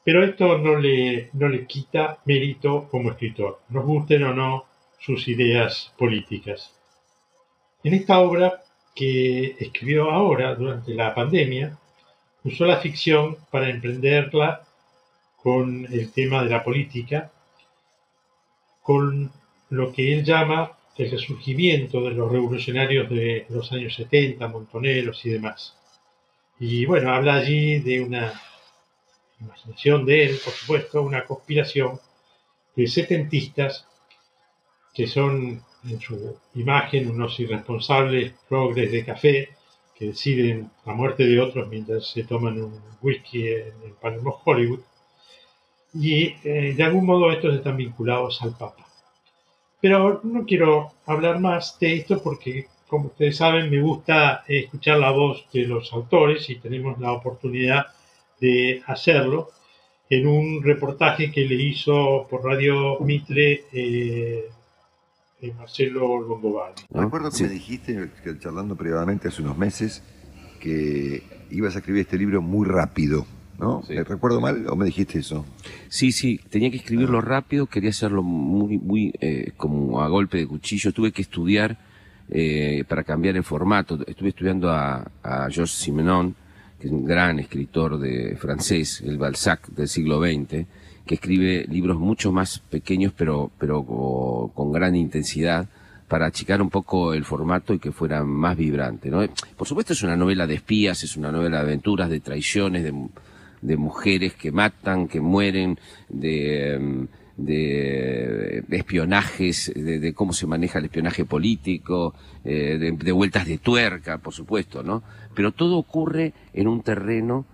pero 0.05 0.25
esto 0.25 0.59
no 0.59 0.77
le, 0.77 1.31
no 1.35 1.49
le 1.49 1.65
quita 1.67 2.19
mérito 2.25 2.89
como 2.91 3.11
escritor, 3.11 3.61
nos 3.69 3.85
gusten 3.85 4.25
o 4.25 4.35
no 4.35 4.65
sus 5.05 5.27
ideas 5.29 5.93
políticas. 5.99 6.73
En 7.83 7.95
esta 7.95 8.21
obra, 8.21 8.63
que 8.95 9.57
escribió 9.59 10.11
ahora 10.11 10.55
durante 10.55 10.95
la 10.95 11.15
pandemia, 11.15 11.77
usó 12.45 12.67
la 12.67 12.79
ficción 12.79 13.37
para 13.51 13.69
emprenderla 13.69 14.63
con 15.37 15.87
el 15.91 16.13
tema 16.13 16.45
de 16.45 16.51
la 16.51 16.63
política, 16.63 17.33
con 18.83 19.33
lo 19.71 19.93
que 19.93 20.13
él 20.13 20.25
llama 20.25 20.73
el 20.97 21.11
resurgimiento 21.11 22.03
de 22.03 22.11
los 22.11 22.31
revolucionarios 22.31 23.09
de 23.09 23.47
los 23.49 23.73
años 23.73 23.95
70, 23.95 24.47
montoneros 24.49 25.25
y 25.25 25.31
demás. 25.31 25.77
Y 26.61 26.85
bueno, 26.85 27.13
habla 27.13 27.35
allí 27.35 27.81
de 27.81 28.03
una 28.03 28.41
imaginación 29.41 30.05
de 30.05 30.27
él, 30.27 30.39
por 30.45 30.53
supuesto, 30.53 31.03
una 31.03 31.25
conspiración 31.25 31.99
de 32.77 32.87
setentistas 32.87 33.87
que 34.93 35.07
son 35.07 35.63
en 35.89 36.01
su 36.01 36.37
imagen 36.55 37.11
unos 37.11 37.39
irresponsables 37.41 38.33
progres 38.49 38.93
de 38.93 39.05
café 39.05 39.49
que 39.95 40.07
deciden 40.07 40.71
la 40.87 40.95
muerte 40.95 41.27
de 41.27 41.41
otros 41.41 41.69
mientras 41.69 42.07
se 42.07 42.25
toman 42.25 42.61
un 42.63 42.81
whisky 43.01 43.49
en 43.49 43.75
el 43.85 43.93
Palermo 44.01 44.41
Hollywood. 44.45 44.81
Y 45.95 46.35
eh, 46.45 46.75
de 46.77 46.83
algún 46.83 47.07
modo 47.07 47.31
estos 47.31 47.55
están 47.55 47.77
vinculados 47.77 48.41
al 48.43 48.57
Papa. 48.57 48.87
Pero 49.81 50.21
no 50.23 50.47
quiero 50.47 50.93
hablar 51.07 51.41
más 51.41 51.79
de 51.81 51.97
esto 51.97 52.23
porque, 52.23 52.67
como 52.87 53.07
ustedes 53.07 53.37
saben, 53.37 53.71
me 53.71 53.81
gusta 53.81 54.45
escuchar 54.47 54.99
la 54.99 55.11
voz 55.11 55.45
de 55.53 55.67
los 55.67 55.93
autores 55.93 56.49
y 56.49 56.57
tenemos 56.57 56.99
la 56.99 57.13
oportunidad 57.13 57.87
de 58.41 58.83
hacerlo 58.87 59.51
en 60.09 60.27
un 60.27 60.63
reportaje 60.63 61.31
que 61.33 61.45
le 61.45 61.55
hizo 61.55 62.27
por 62.29 62.45
Radio 62.45 62.99
Mitre 63.01 63.65
eh, 63.73 64.51
Marcelo 65.51 66.21
Longobardi. 66.21 66.83
Recuerdo 66.91 67.31
que 67.31 67.37
sí. 67.37 67.45
me 67.45 67.51
dijiste, 67.51 68.11
que 68.23 68.39
charlando 68.39 68.77
privadamente 68.77 69.29
hace 69.29 69.43
unos 69.43 69.59
meses, 69.59 70.03
que 70.61 71.23
ibas 71.51 71.75
a 71.75 71.81
escribir 71.81 72.03
este 72.03 72.17
libro 72.17 72.41
muy 72.41 72.67
rápido. 72.67 73.27
¿No? 73.59 73.83
Sí. 73.87 73.95
¿Me 73.95 74.03
recuerdo 74.03 74.41
mal 74.41 74.67
o 74.69 74.75
me 74.75 74.87
dijiste 74.87 75.21
eso? 75.21 75.45
Sí, 75.89 76.11
sí, 76.11 76.41
tenía 76.51 76.69
que 76.71 76.79
escribirlo 76.79 77.19
ah. 77.19 77.23
rápido, 77.23 77.67
quería 77.67 77.91
hacerlo 77.91 78.23
muy, 78.23 78.79
muy 78.79 79.13
eh, 79.21 79.53
como 79.57 80.01
a 80.01 80.09
golpe 80.09 80.39
de 80.39 80.49
cuchillo. 80.49 80.93
Tuve 80.93 81.13
que 81.13 81.23
estudiar 81.23 81.79
eh, 82.29 82.83
para 82.89 83.05
cambiar 83.05 83.37
el 83.37 83.45
formato. 83.45 84.01
Estuve 84.05 84.31
estudiando 84.31 84.71
a, 84.71 85.09
a 85.23 85.49
Georges 85.49 85.77
Simenon, 85.77 86.35
que 86.81 86.89
es 86.89 86.93
un 86.93 87.05
gran 87.05 87.39
escritor 87.39 88.01
de 88.01 88.37
francés, 88.37 89.01
el 89.03 89.17
Balzac 89.17 89.69
del 89.69 89.87
siglo 89.87 90.19
XX, 90.19 90.67
que 91.07 91.17
escribe 91.17 91.67
libros 91.69 91.99
mucho 91.99 92.33
más 92.33 92.59
pequeños 92.59 93.13
pero, 93.17 93.51
pero 93.59 93.83
con 94.55 94.73
gran 94.73 94.95
intensidad 94.95 95.69
para 96.13 96.27
achicar 96.27 96.61
un 96.61 96.69
poco 96.69 97.15
el 97.15 97.25
formato 97.25 97.73
y 97.73 97.79
que 97.79 97.91
fuera 97.91 98.23
más 98.23 98.55
vibrante. 98.55 99.09
¿no? 99.09 99.27
Por 99.57 99.67
supuesto 99.67 99.95
es 99.95 100.03
una 100.03 100.15
novela 100.15 100.47
de 100.47 100.57
espías, 100.57 101.03
es 101.05 101.17
una 101.17 101.33
novela 101.33 101.57
de 101.57 101.63
aventuras, 101.63 102.11
de 102.11 102.21
traiciones, 102.21 102.85
de, 102.85 102.93
de 103.63 103.77
mujeres 103.79 104.35
que 104.35 104.53
matan, 104.53 105.09
que 105.09 105.23
mueren, 105.23 105.79
de, 106.11 107.09
de, 107.39 108.63
espionajes, 108.69 109.73
de, 109.75 110.13
cómo 110.13 110.35
se 110.35 110.47
maneja 110.47 110.81
el 110.81 110.85
espionaje 110.85 111.25
político, 111.25 112.15
de, 112.45 112.93
de, 112.93 113.13
vueltas 113.13 113.47
de 113.47 113.57
tuerca, 113.57 114.19
por 114.19 114.35
supuesto, 114.35 114.83
¿no? 114.83 115.03
Pero 115.35 115.53
todo 115.53 115.79
ocurre 115.79 116.35
en 116.53 116.69
un 116.69 116.83
terreno 116.83 117.47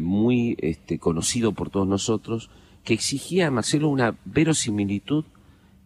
muy 0.00 0.56
este, 0.58 0.98
conocido 0.98 1.52
por 1.52 1.70
todos 1.70 1.86
nosotros, 1.86 2.50
que 2.86 2.94
exigía 2.94 3.48
a 3.48 3.50
Marcelo 3.50 3.88
una 3.88 4.16
verosimilitud 4.24 5.24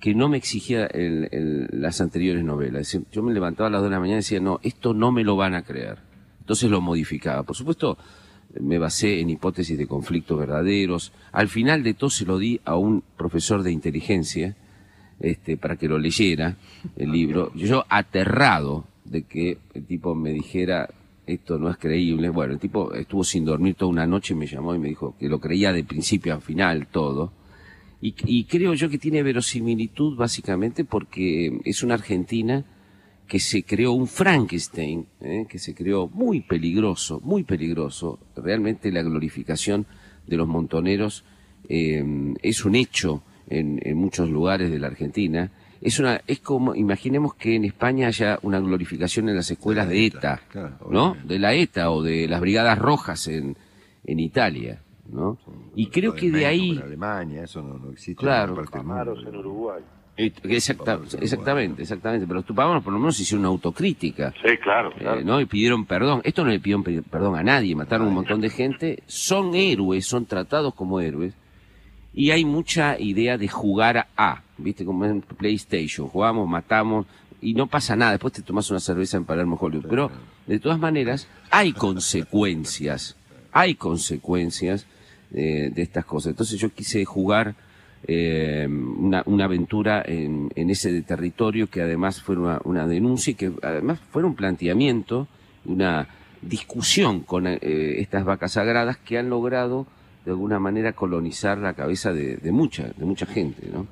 que 0.01 0.15
no 0.15 0.29
me 0.29 0.37
exigía 0.37 0.87
las 0.93 2.01
anteriores 2.03 2.45
novelas. 2.45 2.97
Yo 3.11 3.23
me 3.23 3.33
levantaba 3.33 3.69
a 3.69 3.71
las 3.71 3.81
dos 3.81 3.91
de 3.91 3.95
la 3.95 4.01
mañana 4.01 4.19
y 4.19 4.23
decía, 4.23 4.39
no, 4.39 4.61
esto 4.63 4.93
no 4.93 5.11
me 5.11 5.25
lo 5.25 5.35
van 5.35 5.55
a 5.55 5.63
creer. 5.63 5.99
Entonces 6.41 6.71
lo 6.71 6.83
modificaba. 6.83 7.43
Por 7.43 7.57
supuesto, 7.57 7.97
me 8.61 8.79
basé 8.79 9.21
en 9.21 9.31
hipótesis 9.31 9.79
de 9.79 9.87
conflictos 9.87 10.39
verdaderos. 10.39 11.13
Al 11.33 11.49
final 11.49 11.83
de 11.83 11.95
todo 11.95 12.11
se 12.11 12.27
lo 12.27 12.39
di 12.39 12.61
a 12.67 12.77
un 12.77 13.03
profesor 13.17 13.63
de 13.63 13.73
inteligencia, 13.73 14.57
este, 15.21 15.57
para 15.57 15.77
que 15.77 15.89
lo 15.89 15.99
leyera, 15.99 16.57
el 16.97 17.13
libro. 17.13 17.51
Yo 17.55 17.87
aterrado 17.89 18.85
de 19.07 19.23
que 19.23 19.57
el 19.73 19.87
tipo 19.87 20.15
me 20.15 20.33
dijera, 20.33 20.91
esto 21.35 21.59
no 21.59 21.71
es 21.71 21.77
creíble. 21.77 22.29
Bueno, 22.29 22.55
el 22.55 22.59
tipo 22.59 22.93
estuvo 22.93 23.25
sin 23.25 23.45
dormir 23.45 23.75
toda 23.75 23.91
una 23.91 24.07
noche 24.07 24.35
y 24.35 24.37
me 24.37 24.47
llamó 24.47 24.75
y 24.75 24.79
me 24.79 24.89
dijo 24.89 25.17
que 25.19 25.29
lo 25.29 25.41
creía 25.41 25.73
de 25.73 25.85
principio 25.85 26.35
a 26.35 26.41
final 26.41 26.89
todo. 26.89 27.33
Y, 28.03 28.45
creo 28.45 28.73
yo 28.73 28.89
que 28.89 28.97
tiene 28.97 29.23
verosimilitud 29.23 30.17
básicamente 30.17 30.87
porque 30.87 31.61
es 31.65 31.83
una 31.83 31.95
Argentina 31.95 32.65
que 33.29 33.39
se 33.39 33.63
creó 33.63 33.93
un 33.93 34.07
Frankenstein, 34.07 35.07
¿eh? 35.21 35.47
que 35.47 35.59
se 35.59 35.75
creó 35.75 36.09
muy 36.09 36.41
peligroso, 36.41 37.21
muy 37.23 37.45
peligroso. 37.45 38.19
Realmente 38.37 38.91
la 38.91 39.03
glorificación 39.03 39.87
de 40.27 40.37
los 40.39 40.49
montoneros 40.49 41.25
eh, 41.69 42.03
es 42.43 42.65
un 42.65 42.75
hecho 42.75 43.23
en, 43.51 43.81
en 43.85 43.99
muchos 43.99 44.31
lugares 44.31 44.71
de 44.71 44.79
la 44.79 44.87
Argentina 44.87 45.53
es 45.81 45.99
una 45.99 46.21
es 46.27 46.41
como 46.41 46.75
imaginemos 46.75 47.35
que 47.35 47.55
en 47.57 47.65
España 47.65 48.09
haya 48.09 48.39
una 48.43 48.61
glorificación 48.61 49.29
en 49.29 49.37
las 49.37 49.51
escuelas 49.51 49.89
de 49.89 50.07
ETA, 50.07 50.41
¿no? 50.89 51.17
De 51.25 51.39
la 51.39 51.55
ETA 51.55 51.91
o 51.91 52.03
de 52.03 52.29
las 52.29 52.41
brigadas 52.41 52.79
rojas 52.79 53.27
en, 53.29 53.57
en 54.05 54.21
Italia, 54.21 54.83
¿no? 55.11 55.39
y 55.75 55.87
creo 55.87 56.15
que 56.15 56.31
de 56.31 56.47
ahí 56.47 56.71
en 56.71 56.83
Alemania 56.83 57.45
eso 57.45 57.63
no, 57.63 57.91
existe 57.91 58.21
claro, 58.21 58.55
en 58.55 59.37
Uruguay. 59.37 59.83
exactamente, 60.17 61.83
exactamente. 61.83 62.27
Pero 62.27 62.43
tú 62.43 62.55
por 62.55 62.93
lo 62.93 62.99
menos 62.99 63.19
hicieron 63.19 63.41
una 63.41 63.49
autocrítica. 63.49 64.35
Sí, 64.45 64.57
claro, 64.59 64.93
eh, 64.99 65.23
¿no? 65.25 65.41
Y 65.41 65.47
pidieron 65.47 65.87
perdón. 65.87 66.21
Esto 66.25 66.45
no 66.45 66.51
le 66.51 66.61
pidieron 66.61 66.85
perdón 66.85 67.37
a 67.37 67.43
nadie, 67.43 67.75
mataron 67.75 68.09
un 68.09 68.15
montón 68.15 68.41
de 68.43 68.51
gente. 68.51 69.03
Son 69.07 69.55
héroes, 69.55 70.07
son 70.07 70.27
tratados 70.27 70.75
como 70.75 71.01
héroes. 71.01 71.35
Y 72.13 72.31
hay 72.33 72.45
mucha 72.45 72.99
idea 72.99 73.39
de 73.39 73.49
jugar 73.49 74.09
a, 74.17 74.43
¿viste? 74.59 74.85
Como 74.85 75.05
en 75.05 75.21
PlayStation. 75.21 76.09
Jugamos, 76.09 76.49
matamos 76.49 77.07
y 77.41 77.55
no 77.55 77.67
pasa 77.67 77.97
nada. 77.97 78.13
Después 78.13 78.33
te 78.33 78.43
tomas 78.43 78.71
una 78.71 78.81
cerveza 78.81 79.17
en 79.17 79.25
Palermo 79.25 79.57
Hollywood. 79.61 79.87
Pero, 79.89 80.11
de 80.47 80.59
todas 80.59 80.79
maneras, 80.79 81.29
hay 81.51 81.73
consecuencias. 81.73 83.17
Hay 83.53 83.75
consecuencias 83.75 84.87
eh, 85.33 85.71
de 85.73 85.83
estas 85.83 86.05
cosas. 86.05 86.31
Entonces 86.31 86.59
yo 86.59 86.71
quise 86.71 87.05
jugar 87.05 87.55
eh, 88.07 88.67
una, 88.69 89.23
una, 89.27 89.45
aventura 89.45 90.03
en, 90.05 90.51
en, 90.57 90.71
ese 90.71 91.03
territorio 91.03 91.69
que 91.69 91.83
además 91.83 92.21
fue 92.23 92.37
una, 92.37 92.87
denuncia 92.87 93.33
y 93.33 93.35
que 93.35 93.53
además 93.63 94.01
fue 94.11 94.25
un 94.25 94.35
planteamiento, 94.35 95.29
una 95.67 96.09
discusión 96.43 97.21
con 97.21 97.47
eh, 97.47 97.59
estas 98.01 98.25
vacas 98.25 98.53
sagradas 98.53 98.97
que 98.97 99.19
han 99.19 99.29
logrado 99.29 99.87
de 100.25 100.31
alguna 100.31 100.59
manera 100.59 100.93
colonizar 100.93 101.59
la 101.59 101.75
cabeza 101.75 102.13
de, 102.13 102.39
mucha, 102.53 102.89
de 102.97 103.05
mucha 103.05 103.27
gente, 103.27 103.69
¿no? 103.73 103.87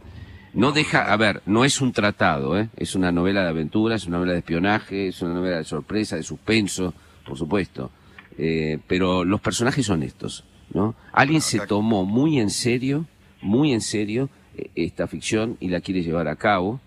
No 0.54 0.72
deja, 0.72 1.12
a 1.12 1.16
ver, 1.16 1.42
no 1.46 1.64
es 1.64 1.80
un 1.80 1.92
tratado, 1.92 2.58
¿eh? 2.58 2.68
es 2.76 2.94
una 2.94 3.12
novela 3.12 3.42
de 3.42 3.48
aventura, 3.50 3.94
es 3.94 4.06
una 4.06 4.16
novela 4.16 4.32
de 4.32 4.38
espionaje, 4.38 5.08
es 5.08 5.20
una 5.22 5.34
novela 5.34 5.58
de 5.58 5.64
sorpresa, 5.64 6.16
de 6.16 6.22
suspenso, 6.22 6.94
por 7.24 7.36
supuesto. 7.36 7.90
Eh, 8.38 8.78
pero 8.86 9.24
los 9.24 9.40
personajes 9.40 9.84
son 9.84 10.02
estos, 10.02 10.44
¿no? 10.72 10.94
Alguien 11.12 11.42
se 11.42 11.60
tomó 11.66 12.04
muy 12.04 12.40
en 12.40 12.50
serio, 12.50 13.06
muy 13.42 13.72
en 13.72 13.82
serio, 13.82 14.30
eh, 14.56 14.70
esta 14.74 15.06
ficción 15.06 15.56
y 15.60 15.68
la 15.68 15.80
quiere 15.80 16.02
llevar 16.02 16.28
a 16.28 16.36
cabo, 16.36 16.80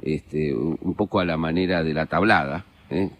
este, 0.00 0.54
un 0.54 0.94
poco 0.94 1.20
a 1.20 1.24
la 1.24 1.36
manera 1.36 1.84
de 1.84 1.94
la 1.94 2.06
tablada, 2.06 2.64
¿eh? 2.90 3.10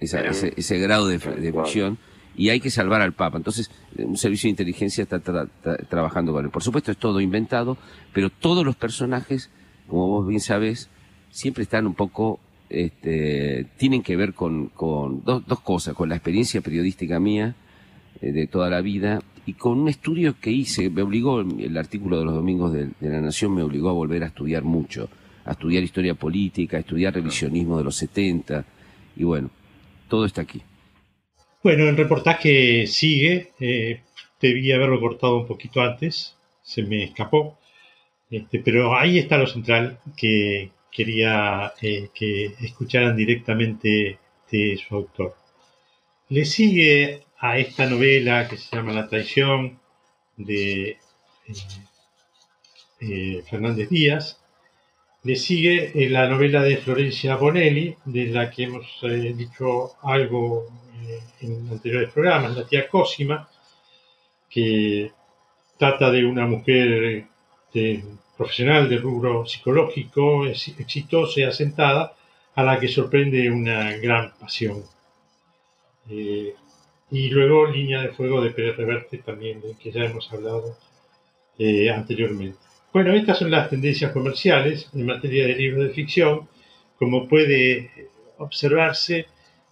ese, 0.00 0.78
grado 0.78 1.08
de, 1.08 1.18
de 1.18 1.52
ficción 1.52 1.98
y 2.36 2.50
hay 2.50 2.60
que 2.60 2.70
salvar 2.70 3.00
al 3.00 3.12
Papa. 3.12 3.38
Entonces, 3.38 3.70
un 3.98 4.16
servicio 4.16 4.48
de 4.48 4.50
inteligencia 4.50 5.02
está 5.02 5.20
trabajando 5.88 6.32
con 6.32 6.44
él. 6.44 6.50
Por 6.50 6.62
supuesto, 6.62 6.90
es 6.90 6.98
todo 6.98 7.20
inventado, 7.20 7.78
pero 8.12 8.30
todos 8.30 8.64
los 8.64 8.76
personajes, 8.76 9.50
como 9.88 10.08
vos 10.08 10.28
bien 10.28 10.40
sabés, 10.40 10.90
siempre 11.30 11.62
están 11.62 11.86
un 11.86 11.94
poco, 11.94 12.38
este, 12.68 13.66
tienen 13.78 14.02
que 14.02 14.16
ver 14.16 14.34
con, 14.34 14.68
con 14.68 15.22
dos, 15.24 15.46
dos 15.46 15.60
cosas, 15.60 15.94
con 15.94 16.08
la 16.08 16.16
experiencia 16.16 16.60
periodística 16.60 17.18
mía 17.18 17.54
eh, 18.20 18.32
de 18.32 18.46
toda 18.46 18.68
la 18.68 18.80
vida 18.80 19.20
y 19.46 19.54
con 19.54 19.78
un 19.78 19.88
estudio 19.88 20.36
que 20.40 20.50
hice, 20.50 20.90
me 20.90 21.02
obligó, 21.02 21.40
el 21.40 21.76
artículo 21.76 22.18
de 22.18 22.24
los 22.24 22.34
domingos 22.34 22.72
de, 22.72 22.90
de 23.00 23.10
La 23.10 23.20
Nación 23.20 23.54
me 23.54 23.62
obligó 23.62 23.90
a 23.90 23.92
volver 23.92 24.24
a 24.24 24.26
estudiar 24.26 24.64
mucho, 24.64 25.08
a 25.44 25.52
estudiar 25.52 25.84
historia 25.84 26.14
política, 26.14 26.76
a 26.76 26.80
estudiar 26.80 27.14
revisionismo 27.14 27.78
de 27.78 27.84
los 27.84 27.94
70, 27.96 28.64
y 29.14 29.24
bueno, 29.24 29.50
todo 30.08 30.24
está 30.24 30.42
aquí. 30.42 30.62
Bueno, 31.66 31.88
el 31.88 31.96
reportaje 31.96 32.86
sigue. 32.86 33.50
Eh, 33.58 34.00
debí 34.40 34.70
haberlo 34.70 35.00
cortado 35.00 35.38
un 35.38 35.48
poquito 35.48 35.80
antes, 35.80 36.36
se 36.62 36.84
me 36.84 37.02
escapó. 37.02 37.58
Este, 38.30 38.60
pero 38.60 38.96
ahí 38.96 39.18
está 39.18 39.36
lo 39.36 39.48
central 39.48 39.98
que 40.16 40.70
quería 40.92 41.72
eh, 41.82 42.10
que 42.14 42.54
escucharan 42.60 43.16
directamente 43.16 44.20
de 44.48 44.76
su 44.76 44.94
autor. 44.94 45.34
Le 46.28 46.44
sigue 46.44 47.24
a 47.36 47.58
esta 47.58 47.86
novela 47.86 48.46
que 48.46 48.58
se 48.58 48.76
llama 48.76 48.92
La 48.92 49.08
traición 49.08 49.80
de 50.36 50.98
eh, 53.00 53.42
Fernández 53.50 53.88
Díaz. 53.88 54.40
Le 55.24 55.34
sigue 55.34 55.90
la 56.10 56.28
novela 56.28 56.62
de 56.62 56.76
Florencia 56.76 57.34
Bonelli, 57.34 57.96
de 58.04 58.26
la 58.26 58.52
que 58.52 58.62
hemos 58.62 58.86
dicho 59.36 59.96
algo 60.02 60.85
en 61.40 61.68
anteriores 61.70 62.12
programas, 62.12 62.56
la 62.56 62.66
tía 62.66 62.88
Cosima, 62.88 63.48
que 64.48 65.12
trata 65.78 66.10
de 66.10 66.24
una 66.24 66.46
mujer 66.46 67.26
profesional 68.36 68.88
de 68.88 68.98
rubro 68.98 69.46
psicológico, 69.46 70.46
exitosa 70.46 71.40
y 71.40 71.44
asentada, 71.44 72.14
a 72.54 72.62
la 72.62 72.80
que 72.80 72.88
sorprende 72.88 73.50
una 73.50 73.96
gran 73.98 74.32
pasión. 74.38 74.82
Eh, 76.08 76.54
y 77.10 77.28
luego 77.28 77.66
Línea 77.66 78.00
de 78.02 78.08
Fuego 78.08 78.40
de 78.40 78.50
Pérez 78.50 78.76
Reverte, 78.76 79.18
también 79.18 79.60
de 79.60 79.76
que 79.76 79.92
ya 79.92 80.04
hemos 80.04 80.32
hablado 80.32 80.76
eh, 81.58 81.90
anteriormente. 81.90 82.58
Bueno, 82.92 83.12
estas 83.12 83.38
son 83.38 83.50
las 83.50 83.68
tendencias 83.68 84.12
comerciales 84.12 84.88
en 84.94 85.06
materia 85.06 85.46
de 85.46 85.54
libros 85.54 85.84
de 85.84 85.94
ficción. 85.94 86.48
Como 86.98 87.28
puede 87.28 88.08
observarse, 88.38 89.26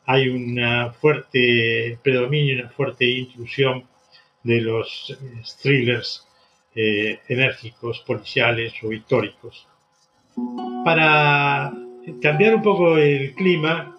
hay 0.07 0.29
una 0.29 0.93
fuerte 0.93 1.99
predominio, 2.03 2.61
una 2.61 2.71
fuerte 2.71 3.05
intrusión 3.05 3.85
de 4.43 4.61
los 4.61 5.11
eh, 5.11 5.43
thrillers 5.62 6.27
eh, 6.75 7.21
enérgicos, 7.29 8.01
policiales 8.07 8.73
o 8.83 8.93
históricos. 8.93 9.67
Para 10.85 11.73
cambiar 12.21 12.57
un 12.57 12.62
poco 12.62 12.99
el 12.99 13.35
clima 13.35 13.97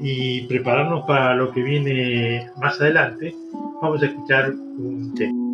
y 0.00 0.42
prepararnos 0.46 1.04
para 1.06 1.34
lo 1.34 1.52
que 1.52 1.62
viene 1.62 2.50
más 2.56 2.80
adelante, 2.80 3.34
vamos 3.80 4.02
a 4.02 4.06
escuchar 4.06 4.50
un 4.50 5.14
tema. 5.14 5.44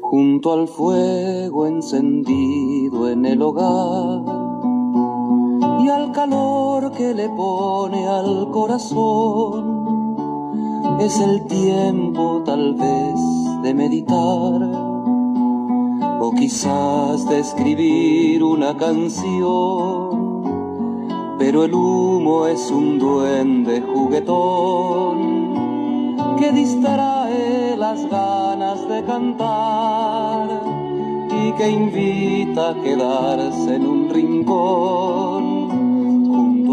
Junto 0.00 0.52
al 0.52 0.66
fuego 0.66 1.68
encendido 1.68 3.10
en 3.10 3.24
el 3.24 3.40
hogar 3.40 4.39
al 5.90 6.12
calor 6.12 6.92
que 6.92 7.12
le 7.14 7.28
pone 7.28 8.06
al 8.06 8.48
corazón. 8.50 9.86
Es 11.00 11.18
el 11.20 11.46
tiempo 11.46 12.42
tal 12.44 12.74
vez 12.74 13.20
de 13.62 13.74
meditar. 13.74 14.62
O 16.22 16.32
quizás 16.32 17.26
de 17.28 17.40
escribir 17.40 18.44
una 18.44 18.76
canción, 18.76 20.42
pero 21.38 21.64
el 21.64 21.72
humo 21.74 22.46
es 22.46 22.70
un 22.70 22.98
duende 22.98 23.80
juguetón 23.80 25.40
que 26.38 26.52
distrae 26.52 27.76
las 27.76 28.04
ganas 28.08 28.86
de 28.88 29.02
cantar 29.04 30.48
y 31.30 31.52
que 31.52 31.70
invita 31.70 32.70
a 32.70 32.74
quedarse 32.74 33.76
en 33.76 33.86
un 33.86 34.10
rincón 34.10 35.59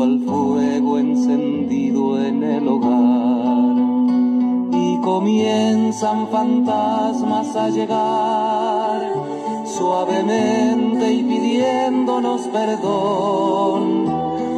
al 0.04 0.20
fuego 0.20 1.00
encendido 1.00 2.24
en 2.24 2.44
el 2.44 2.68
hogar. 2.68 3.76
Y 4.74 5.00
comienzan 5.02 6.28
fantasmas 6.28 7.56
a 7.56 7.70
llegar 7.70 9.14
suavemente 9.66 11.14
y 11.14 11.24
pidiéndonos 11.24 12.42
perdón, 12.48 14.06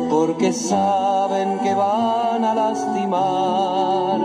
porque 0.09 0.51
saben 0.53 1.59
que 1.59 1.75
van 1.75 2.43
a 2.43 2.55
lastimar 2.55 4.19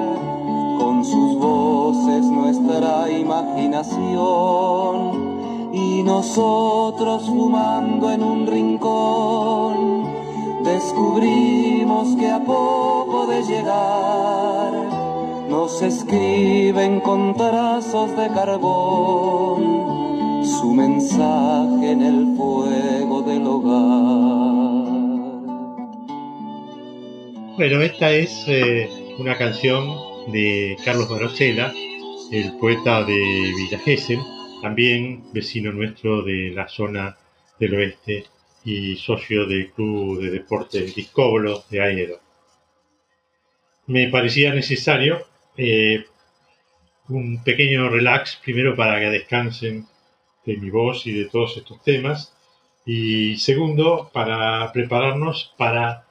con 0.78 1.04
sus 1.04 1.38
voces 1.38 2.24
nuestra 2.24 3.10
imaginación. 3.10 5.34
Y 5.72 6.02
nosotros 6.04 7.26
fumando 7.26 8.12
en 8.12 8.22
un 8.22 8.46
rincón 8.46 9.73
descubrimos 10.74 12.16
que 12.16 12.26
a 12.26 12.40
poco 12.40 13.26
de 13.28 13.42
llegar 13.42 14.72
nos 15.48 15.80
escriben 15.82 17.00
con 17.00 17.36
trazos 17.36 18.16
de 18.16 18.26
carbón 18.28 19.62
su 20.44 20.74
mensaje 20.74 21.92
en 21.92 22.02
el 22.02 22.36
fuego 22.36 23.22
del 23.22 23.46
hogar. 23.46 24.84
Bueno, 27.56 27.80
esta 27.82 28.10
es 28.10 28.44
eh, 28.48 28.88
una 29.18 29.38
canción 29.38 29.94
de 30.32 30.76
Carlos 30.84 31.08
Barosela, 31.08 31.72
el 32.32 32.52
poeta 32.58 33.04
de 33.04 33.14
Villa 33.14 33.78
Gesell, 33.78 34.18
también 34.60 35.22
vecino 35.32 35.70
nuestro 35.70 36.22
de 36.22 36.50
la 36.52 36.66
zona 36.66 37.16
del 37.60 37.74
oeste 37.76 38.24
y 38.64 38.96
socio 38.96 39.46
del 39.46 39.70
Club 39.72 40.20
de 40.22 40.30
Deportes 40.30 40.94
Discóbolo 40.94 41.64
de 41.70 41.80
Aedo. 41.80 42.20
Me 43.86 44.08
parecía 44.08 44.54
necesario 44.54 45.26
eh, 45.56 46.06
un 47.08 47.44
pequeño 47.44 47.90
relax, 47.90 48.40
primero 48.42 48.74
para 48.74 48.98
que 48.98 49.10
descansen 49.10 49.86
de 50.46 50.56
mi 50.56 50.70
voz 50.70 51.06
y 51.06 51.12
de 51.12 51.26
todos 51.26 51.56
estos 51.56 51.82
temas, 51.82 52.32
y 52.86 53.36
segundo, 53.36 54.10
para 54.12 54.70
prepararnos 54.72 55.54
para 55.56 56.06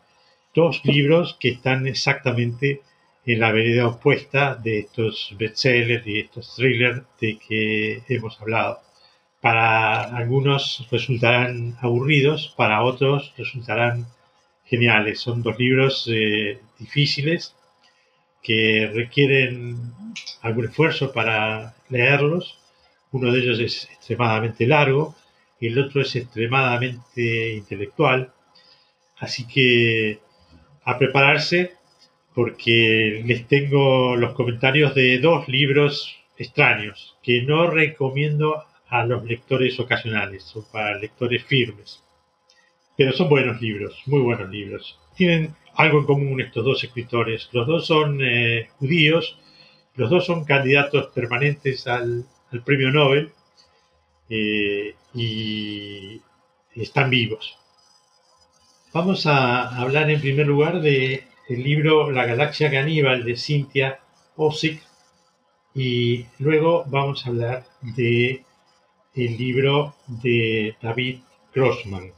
dos 0.54 0.82
libros 0.86 1.38
que 1.39 1.50
están 1.50 1.88
exactamente 1.88 2.82
en 3.26 3.39
la 3.39 3.52
vereda 3.52 3.88
opuesta 3.88 4.56
de 4.56 4.80
estos 4.80 5.34
bestsellers 5.38 6.06
y 6.06 6.20
estos 6.20 6.56
thrillers 6.56 7.04
de 7.20 7.38
que 7.39 8.04
hemos 8.10 8.39
hablado. 8.42 8.82
Para 9.43 10.03
algunos 10.15 10.88
resultarán 10.89 11.75
aburridos, 11.82 12.53
para 12.56 12.82
otros 12.82 13.34
resultarán 13.38 14.08
geniales. 14.63 15.19
Son 15.19 15.43
dos 15.43 15.60
libros 15.60 16.10
eh, 16.10 16.62
difíciles 16.79 17.53
que 18.41 18.89
requieren 18.93 19.91
algún 20.43 20.67
esfuerzo 20.69 21.12
para 21.12 21.75
leerlos. 21.89 22.58
Uno 23.12 23.34
de 23.34 23.39
ellos 23.41 23.60
es 23.60 23.89
extremadamente 23.91 24.65
largo 24.65 25.13
y 25.60 25.67
el 25.67 25.77
otro 25.77 25.99
es 25.99 26.15
extremadamente 26.15 27.56
intelectual. 27.56 28.32
Así 29.17 29.45
que 29.45 30.19
a 30.86 30.97
prepararse 30.97 31.73
porque 32.34 33.21
les 33.25 33.45
tengo 33.49 34.15
los 34.15 34.36
comentarios 34.36 34.95
de 34.95 35.19
dos 35.19 35.49
libros 35.49 36.15
extraños 36.38 37.17
que 37.21 37.41
no 37.41 37.69
recomiendo 37.69 38.63
a 38.93 39.03
los 39.08 39.25
lectores 39.25 39.79
ocasionales, 39.79 40.43
son 40.43 40.65
para 40.71 40.95
lectores 40.99 41.43
firmes. 41.45 42.03
Pero 42.95 43.12
son 43.12 43.27
buenos 43.27 43.60
libros, 43.60 43.99
muy 44.06 44.21
buenos 44.21 44.51
libros. 44.51 44.99
Tienen 45.15 45.56
algo 45.73 45.97
en 45.97 46.06
común 46.06 46.39
estos 46.39 46.63
dos 46.63 46.84
escritores. 46.84 47.49
Los 47.53 47.65
dos 47.65 47.88
son 47.88 48.19
eh, 48.21 48.69
judíos, 48.77 49.39
los 49.95 50.12
dos 50.12 50.27
son 50.27 50.45
candidatos 50.45 51.08
permanentes 51.08 51.88
al, 51.88 52.25
premio 52.63 52.91
Nobel 52.91 53.32
eh, 54.29 54.93
y 55.15 56.21
están 56.75 57.10
vivos. 57.10 57.58
Vamos 58.93 59.25
a 59.25 59.75
hablar 59.82 60.12
en 60.12 60.21
primer 60.21 60.45
lugar 60.45 60.82
de 60.82 61.23
el 61.49 61.63
libro 61.63 62.12
La 62.12 62.27
galaxia 62.27 62.69
caníbal 62.69 63.25
de 63.25 63.38
Cynthia 63.38 63.99
Ozick 64.36 64.84
y 65.73 66.27
luego 66.38 66.84
vamos 66.86 67.25
a 67.25 67.29
hablar 67.29 67.65
de 67.82 68.45
el 69.15 69.38
libro 69.38 69.95
de 70.08 70.76
David 70.82 71.19
Grossman 71.54 72.12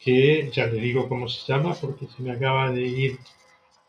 que 0.00 0.50
ya 0.50 0.66
le 0.66 0.80
digo 0.80 1.08
cómo 1.08 1.28
se 1.28 1.52
llama 1.52 1.74
porque 1.74 2.06
se 2.06 2.22
me 2.22 2.32
acaba 2.32 2.72
de 2.72 2.82
ir 2.82 3.18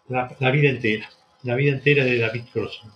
la, 0.10 0.52
vida 0.52 0.70
entera, 0.70 1.10
la 1.44 1.56
vida 1.56 1.72
entera 1.72 2.04
de 2.04 2.18
David 2.18 2.44
Grossman. 2.54 2.94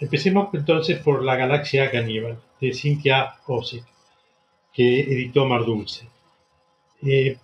Empecemos 0.00 0.48
entonces 0.54 0.98
por 1.00 1.22
La 1.22 1.36
Galaxia 1.36 1.90
Caníbal 1.90 2.40
de 2.58 2.72
Cynthia 2.72 3.34
Ozick, 3.46 3.84
que 4.72 5.00
editó 5.00 5.44
Mar 5.44 5.66
Dulce. 5.66 6.08
Eh, 7.02 7.36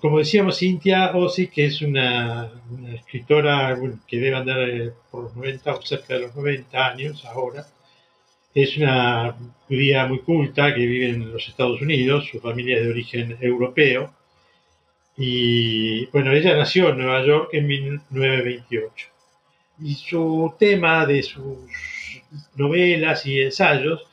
como 0.00 0.18
decíamos, 0.18 0.58
Cynthia 0.58 1.12
Ozick 1.14 1.56
es 1.58 1.82
una, 1.82 2.50
escritora 2.94 3.78
que 4.08 4.16
debe 4.16 4.36
andar 4.36 4.68
eh, 4.68 4.92
por 5.08 5.24
los 5.24 5.36
90 5.36 5.72
o 5.72 5.82
cerca 5.82 6.14
de 6.14 6.20
los 6.20 6.34
90 6.34 6.86
años 6.86 7.24
ahora, 7.26 7.64
es 8.54 8.76
una 8.76 9.36
judía 9.68 10.06
muy 10.06 10.20
culta 10.20 10.74
que 10.74 10.86
vive 10.86 11.10
en 11.10 11.32
los 11.32 11.48
Estados 11.48 11.80
Unidos, 11.80 12.28
su 12.30 12.40
familia 12.40 12.78
es 12.78 12.84
de 12.84 12.90
origen 12.90 13.38
europeo. 13.40 14.14
Y 15.16 16.06
bueno, 16.06 16.32
ella 16.32 16.56
nació 16.56 16.90
en 16.90 16.98
Nueva 16.98 17.24
York 17.24 17.50
en 17.52 17.66
1928. 17.66 19.06
Y 19.82 19.94
su 19.94 20.54
tema 20.58 21.06
de 21.06 21.22
sus 21.22 21.58
novelas 22.56 23.24
y 23.26 23.40
ensayos 23.40 24.06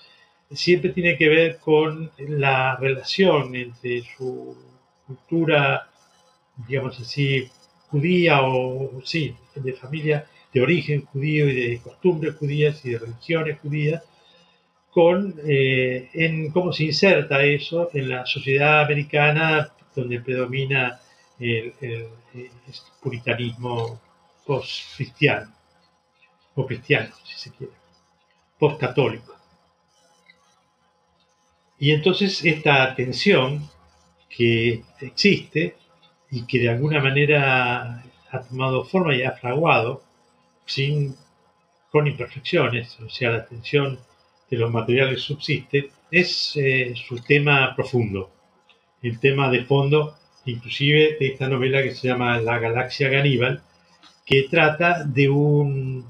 siempre 0.52 0.92
tiene 0.92 1.18
que 1.18 1.30
ver 1.30 1.58
con 1.60 2.12
la 2.18 2.76
relación 2.78 3.56
entre 3.56 4.04
su 4.04 4.56
cultura, 5.06 5.90
digamos 6.68 7.00
así, 7.00 7.50
judía 7.90 8.42
o 8.44 9.02
sí, 9.04 9.36
de 9.56 9.74
familia 9.74 10.28
de 10.54 10.62
origen 10.62 11.06
judío 11.06 11.50
y 11.50 11.54
de 11.54 11.82
costumbres 11.82 12.36
judías 12.36 12.84
y 12.86 12.92
de 12.92 13.00
religiones 13.00 13.60
judías, 13.60 14.04
con 14.98 15.36
eh, 15.46 16.10
en 16.12 16.50
cómo 16.50 16.74
se 16.74 16.86
inserta 16.86 17.44
eso 17.44 17.92
en 17.94 18.10
la 18.10 18.26
sociedad 18.26 18.82
americana 18.82 19.72
donde 19.94 20.20
predomina 20.22 21.00
el, 21.40 21.72
puritanismo 23.00 24.02
post-cristiano, 24.44 25.54
o 26.56 26.66
cristiano, 26.66 27.14
si 27.24 27.38
se 27.38 27.52
quiere, 27.56 27.74
post-católico. 28.58 29.36
Y 31.78 31.92
entonces 31.92 32.44
esta 32.44 32.96
tensión 32.96 33.70
que 34.28 34.82
existe 35.00 35.78
y 36.32 36.48
que 36.48 36.58
de 36.58 36.70
alguna 36.70 37.00
manera 37.04 38.04
ha 38.32 38.42
tomado 38.42 38.84
forma 38.84 39.14
y 39.14 39.22
ha 39.22 39.34
fraguado 39.34 40.02
sin, 40.66 41.16
con 41.92 42.08
imperfecciones, 42.08 43.00
o 43.00 43.10
sea, 43.10 43.30
la 43.30 43.46
tensión 43.46 44.07
de 44.50 44.58
los 44.58 44.72
materiales 44.72 45.22
subsiste, 45.22 45.92
es 46.10 46.54
eh, 46.56 46.94
su 46.96 47.18
tema 47.18 47.74
profundo, 47.76 48.32
el 49.02 49.20
tema 49.20 49.50
de 49.52 49.66
fondo, 49.66 50.16
inclusive 50.46 51.18
de 51.20 51.28
esta 51.28 51.50
novela 51.50 51.84
que 51.84 51.94
se 51.94 52.08
llama 52.08 52.40
La 52.40 52.60
Galaxia 52.60 53.10
Ganíbal, 53.10 53.62
que 54.26 54.44
trata 54.44 55.04
de 55.04 55.30
un 55.30 56.06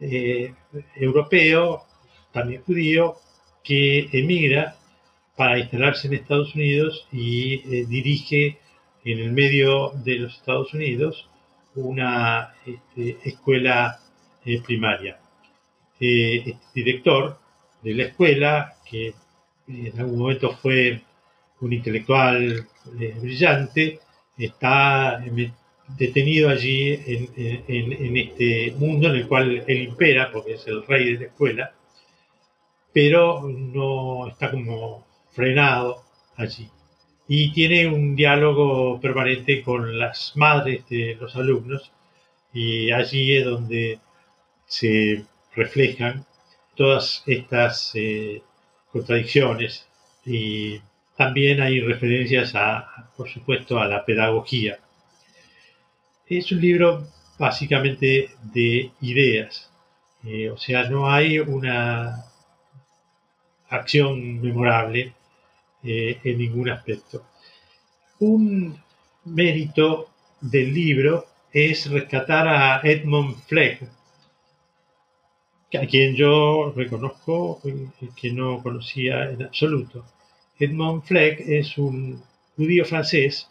eh, 0.00 0.54
europeo, 0.96 1.84
también 2.32 2.62
judío, 2.62 3.16
que 3.64 4.08
emigra 4.12 4.76
para 5.36 5.58
instalarse 5.58 6.08
en 6.08 6.14
Estados 6.14 6.54
Unidos 6.54 7.06
y 7.12 7.54
eh, 7.54 7.86
dirige 7.86 8.58
en 9.04 9.18
el 9.18 9.32
medio 9.32 9.90
de 10.04 10.16
los 10.16 10.36
Estados 10.36 10.74
Unidos 10.74 11.28
una 11.74 12.54
este, 12.66 13.18
escuela 13.24 13.98
primaria. 14.66 15.20
este 15.98 16.58
director 16.74 17.38
de 17.82 17.94
la 17.94 18.04
escuela, 18.04 18.76
que 18.84 19.14
en 19.68 19.98
algún 19.98 20.18
momento 20.18 20.52
fue 20.56 21.02
un 21.60 21.72
intelectual 21.72 22.66
eh, 23.00 23.16
brillante, 23.20 24.00
está 24.38 25.22
detenido 25.98 26.48
allí 26.48 26.92
en, 27.06 28.16
este 28.16 28.72
mundo 28.78 29.08
en 29.08 29.16
el 29.16 29.28
cual 29.28 29.64
él 29.66 29.82
impera, 29.82 30.30
porque 30.32 30.54
es 30.54 30.66
el 30.66 30.86
rey 30.86 31.12
de 31.12 31.20
la 31.20 31.26
escuela, 31.26 31.74
pero 32.92 33.48
no 33.48 34.28
está 34.28 34.50
como 34.50 35.06
frenado 35.32 36.02
allí. 36.36 36.68
Y 37.28 37.52
tiene 37.52 37.86
un 37.86 38.16
diálogo 38.16 39.00
permanente 39.00 39.62
con 39.62 39.98
las 39.98 40.36
madres 40.36 40.88
de 40.88 41.16
los 41.20 41.36
alumnos, 41.36 41.92
y 42.52 42.90
allí 42.90 43.36
es 43.36 43.44
donde 43.44 44.00
se 44.66 45.24
reflejan 45.54 46.24
todas 46.74 47.22
estas 47.26 47.92
eh, 47.94 48.42
contradicciones 48.92 49.86
y 50.24 50.80
también 51.16 51.60
hay 51.60 51.80
referencias 51.80 52.54
a, 52.54 53.10
por 53.16 53.28
supuesto, 53.28 53.78
a 53.78 53.86
la 53.86 54.04
pedagogía. 54.04 54.78
Es 56.26 56.50
un 56.52 56.60
libro 56.60 57.06
básicamente 57.38 58.30
de 58.42 58.90
ideas, 59.00 59.70
eh, 60.24 60.50
o 60.50 60.56
sea, 60.56 60.88
no 60.88 61.10
hay 61.10 61.38
una 61.38 62.24
acción 63.68 64.40
memorable 64.40 65.14
eh, 65.82 66.20
en 66.24 66.38
ningún 66.38 66.68
aspecto. 66.70 67.24
Un 68.18 68.78
mérito 69.24 70.10
del 70.40 70.74
libro 70.74 71.26
es 71.52 71.90
rescatar 71.90 72.48
a 72.48 72.80
Edmund 72.82 73.36
Fleck, 73.46 73.82
a 75.78 75.86
quien 75.86 76.16
yo 76.16 76.72
reconozco 76.74 77.60
que 78.16 78.32
no 78.32 78.62
conocía 78.62 79.30
en 79.30 79.42
absoluto. 79.42 80.04
Edmund 80.58 81.04
Fleck 81.04 81.40
es 81.40 81.78
un 81.78 82.22
judío 82.56 82.84
francés 82.84 83.48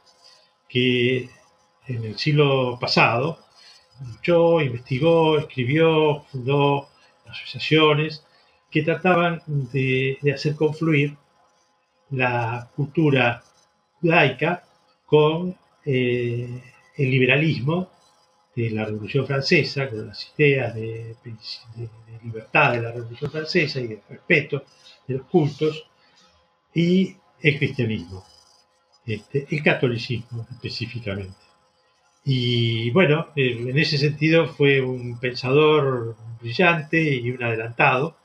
que 0.68 1.30
en 1.88 2.04
el 2.04 2.18
siglo 2.18 2.78
pasado 2.80 3.40
luchó, 4.06 4.62
investigó, 4.62 5.40
escribió, 5.40 6.22
fundó 6.32 6.90
asociaciones 7.28 8.24
que 8.70 8.84
trataban 8.84 9.42
de, 9.48 10.20
hacer 10.34 10.56
confluir 10.56 11.16
la 12.12 12.70
cultura 12.76 13.44
judaica 14.00 14.64
con 15.06 15.56
eh, 15.86 16.62
el 16.96 17.12
liberalismo 17.12 17.90
de 18.56 18.70
la 18.72 18.86
Revolución 18.86 19.26
Francesa, 19.26 19.90
con 19.90 20.08
las 20.08 20.34
ideas 20.38 20.76
de, 20.76 21.16
libertad 22.24 22.74
de 22.74 22.82
la 22.82 22.92
Revolución 22.92 23.32
Francesa 23.32 23.80
y 23.80 23.88
de 23.88 24.02
respeto 24.10 24.64
de 25.08 25.16
los 25.16 25.28
cultos, 25.28 25.86
y 26.74 27.16
el 27.42 27.58
cristianismo, 27.58 28.24
este, 29.06 29.48
el 29.50 29.64
catolicismo 29.64 30.46
específicamente. 30.52 31.38
Y 32.24 32.92
bueno, 32.92 33.30
en 33.36 33.78
ese 33.78 33.98
sentido 33.98 34.48
fue 34.48 34.82
un 34.82 35.20
pensador 35.20 36.16
brillante 36.42 37.02
y 37.16 37.32
un 37.32 37.42
adelantado, 37.42 38.18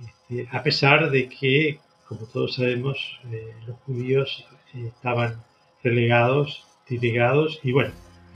este, 0.00 0.48
a 0.50 0.62
pesar 0.62 1.10
de 1.10 1.28
que, 1.28 1.78
como 2.08 2.26
todos 2.26 2.56
sabemos, 2.56 3.20
eh, 3.30 3.54
los 3.66 3.76
judíos 3.80 4.44
eh, 4.74 4.88
estaban 4.88 5.42
relegados, 5.82 6.66
delegados 6.88 7.60
y 7.62 7.72
bueno, 7.72 7.92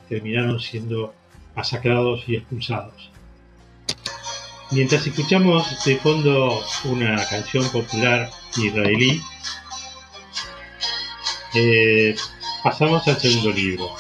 terminaron 0.09 0.61
siendo 0.61 1.15
masacrados 1.55 2.25
y 2.29 2.37
expulsados. 2.37 3.11
Mientras 4.73 5.07
escuchamos 5.07 5.85
de 5.85 5.97
fondo 5.97 6.61
una 6.85 7.25
canción 7.27 7.69
popular 7.71 8.29
israelí, 8.57 9.23
eh, 11.55 12.17
pasamos 12.65 13.07
al 13.07 13.17
segundo 13.17 13.53
libro. 13.53 13.95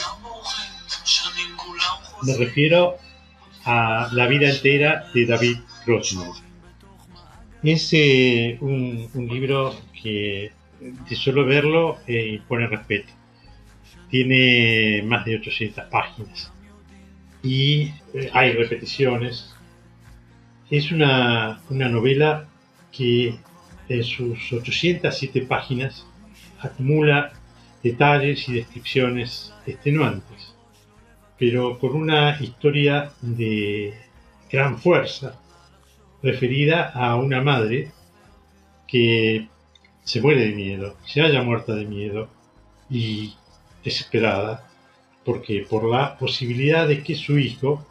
Me 2.22 2.36
refiero 2.36 2.96
a 3.64 4.08
La 4.12 4.26
vida 4.26 4.50
entera 4.50 5.08
de 5.14 5.26
David 5.26 5.58
Grossman. 5.86 6.30
Es 7.62 7.88
eh, 7.92 8.58
un, 8.60 9.08
libro 9.14 9.74
que 10.02 10.52
de 10.80 11.16
solo 11.16 11.44
verlo 11.44 11.98
eh, 12.06 12.40
pone 12.48 12.66
respeto. 12.66 13.12
Tiene 14.10 15.02
más 15.04 15.24
de 15.24 15.36
800 15.36 15.84
páginas 15.86 16.52
y 17.42 17.92
eh, 18.14 18.30
hay 18.32 18.52
repeticiones. 18.52 19.54
Es 20.70 20.90
una, 20.92 21.60
una 21.70 21.88
novela 21.88 22.48
que 22.92 23.34
en 23.88 24.04
sus 24.04 24.52
807 24.52 25.42
páginas 25.42 26.06
acumula 26.60 27.32
detalles 27.82 28.48
y 28.48 28.54
descripciones 28.54 29.52
extenuantes 29.66 30.56
pero 31.38 31.78
con 31.78 31.94
una 31.94 32.38
historia 32.40 33.12
de 33.20 33.94
gran 34.50 34.78
fuerza, 34.78 35.38
referida 36.22 36.90
a 36.90 37.16
una 37.16 37.42
madre 37.42 37.92
que 38.86 39.48
se 40.02 40.20
muere 40.20 40.46
de 40.46 40.54
miedo, 40.54 40.96
se 41.04 41.20
haya 41.20 41.42
muerta 41.42 41.74
de 41.74 41.84
miedo 41.84 42.28
y 42.88 43.34
desesperada, 43.86 44.68
porque 45.24 45.64
por 45.70 45.84
la 45.84 46.18
posibilidad 46.18 46.88
de 46.88 47.04
que 47.04 47.14
su 47.14 47.38
hijo, 47.38 47.86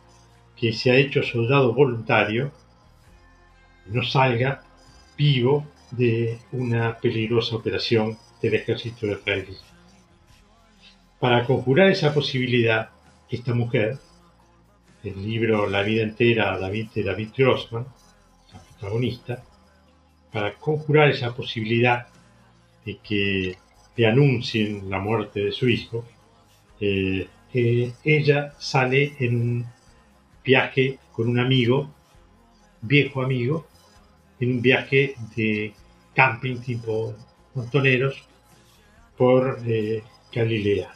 que 0.57 0.73
se 0.73 0.91
ha 0.91 0.95
hecho 0.95 1.23
soldado 1.23 1.73
voluntario, 1.73 2.51
no 3.87 4.03
salga 4.03 4.61
vivo 5.17 5.65
de 5.91 6.37
una 6.51 6.97
peligrosa 6.97 7.55
operación 7.55 8.17
del 8.41 8.55
ejército 8.55 9.07
israelí. 9.07 9.55
Para 11.17 11.45
conjurar 11.45 11.89
esa 11.89 12.13
posibilidad, 12.13 12.89
esta 13.29 13.53
mujer, 13.53 13.97
el 15.01 15.25
libro 15.25 15.69
La 15.69 15.81
vida 15.81 16.03
entera 16.03 16.59
David 16.59 16.89
de 16.93 17.03
David 17.03 17.29
Grossman, 17.37 17.85
la 18.51 18.59
protagonista, 18.59 19.43
para 20.33 20.55
conjurar 20.55 21.09
esa 21.09 21.33
posibilidad 21.33 22.07
de 22.85 22.97
que 22.97 23.57
le 23.95 24.07
anuncien 24.07 24.89
la 24.89 24.99
muerte 24.99 25.45
de 25.45 25.51
su 25.51 25.69
hijo, 25.69 26.05
eh, 26.79 27.27
eh, 27.53 27.93
ella 28.03 28.53
sale 28.59 29.13
en 29.19 29.35
un 29.35 29.65
viaje 30.43 30.99
con 31.11 31.29
un 31.29 31.39
amigo, 31.39 31.89
viejo 32.81 33.21
amigo, 33.21 33.65
en 34.39 34.51
un 34.51 34.61
viaje 34.61 35.15
de 35.35 35.73
camping 36.13 36.57
tipo 36.57 37.13
montoneros 37.53 38.23
por 39.17 39.59
eh, 39.65 40.03
Galilea. 40.33 40.91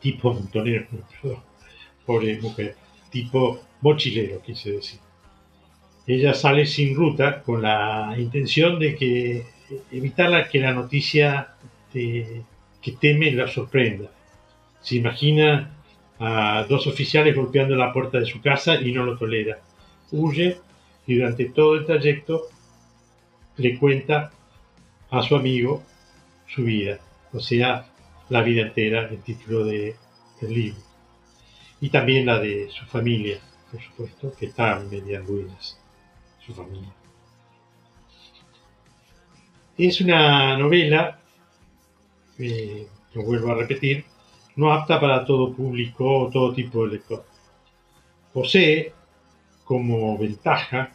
Tipo 0.00 0.34
montonero, 0.34 0.86
pobre 2.06 2.40
mujer, 2.40 2.76
tipo 3.10 3.60
mochilero, 3.80 4.40
quise 4.42 4.72
decir. 4.72 5.00
Ella 6.06 6.34
sale 6.34 6.66
sin 6.66 6.94
ruta 6.94 7.42
con 7.42 7.62
la 7.62 8.14
intención 8.16 8.78
de 8.78 8.94
que 8.94 9.44
evitar 9.90 10.48
que 10.48 10.60
la 10.60 10.72
noticia 10.72 11.54
que 11.92 12.92
teme 13.00 13.32
la 13.32 13.48
sorprenda. 13.48 14.10
Se 14.80 14.96
imagina 14.96 15.74
a 16.18 16.64
dos 16.68 16.86
oficiales 16.86 17.34
golpeando 17.34 17.76
la 17.76 17.92
puerta 17.92 18.18
de 18.18 18.26
su 18.26 18.40
casa 18.40 18.80
y 18.80 18.92
no 18.92 19.04
lo 19.04 19.16
tolera. 19.16 19.58
Huye 20.10 20.58
y 21.06 21.16
durante 21.16 21.46
todo 21.46 21.74
el 21.74 21.86
trayecto 21.86 22.42
le 23.56 23.78
cuenta 23.78 24.30
a 25.10 25.22
su 25.22 25.36
amigo 25.36 25.82
su 26.46 26.64
vida, 26.64 26.98
o 27.32 27.40
sea, 27.40 27.86
la 28.28 28.42
vida 28.42 28.62
entera, 28.62 29.08
el 29.08 29.22
título 29.22 29.64
de, 29.64 29.96
del 30.40 30.52
libro. 30.52 30.80
Y 31.80 31.90
también 31.90 32.26
la 32.26 32.38
de 32.38 32.68
su 32.70 32.84
familia, 32.86 33.38
por 33.70 33.80
supuesto, 33.80 34.34
que 34.38 34.46
está 34.46 34.80
en 34.80 34.90
medias 34.90 35.24
ruinas, 35.26 35.78
su 36.44 36.54
familia. 36.54 36.97
Es 39.78 40.00
una 40.00 40.58
novela, 40.58 41.20
eh, 42.36 42.88
lo 43.14 43.22
vuelvo 43.22 43.52
a 43.52 43.54
repetir, 43.54 44.04
no 44.56 44.72
apta 44.72 45.00
para 45.00 45.24
todo 45.24 45.54
público 45.54 46.22
o 46.22 46.30
todo 46.30 46.52
tipo 46.52 46.84
de 46.84 46.94
lector. 46.94 47.24
Posee 48.32 48.92
como 49.64 50.18
ventaja 50.18 50.90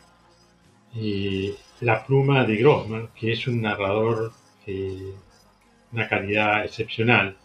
eh, 0.96 1.56
la 1.80 2.06
pluma 2.06 2.44
de 2.44 2.58
Grossman, 2.58 3.08
que 3.16 3.32
es 3.32 3.48
un 3.48 3.62
narrador 3.62 4.34
eh, 4.68 5.14
una 5.94 6.08
calidad 6.10 6.66
excepcional 6.66 7.38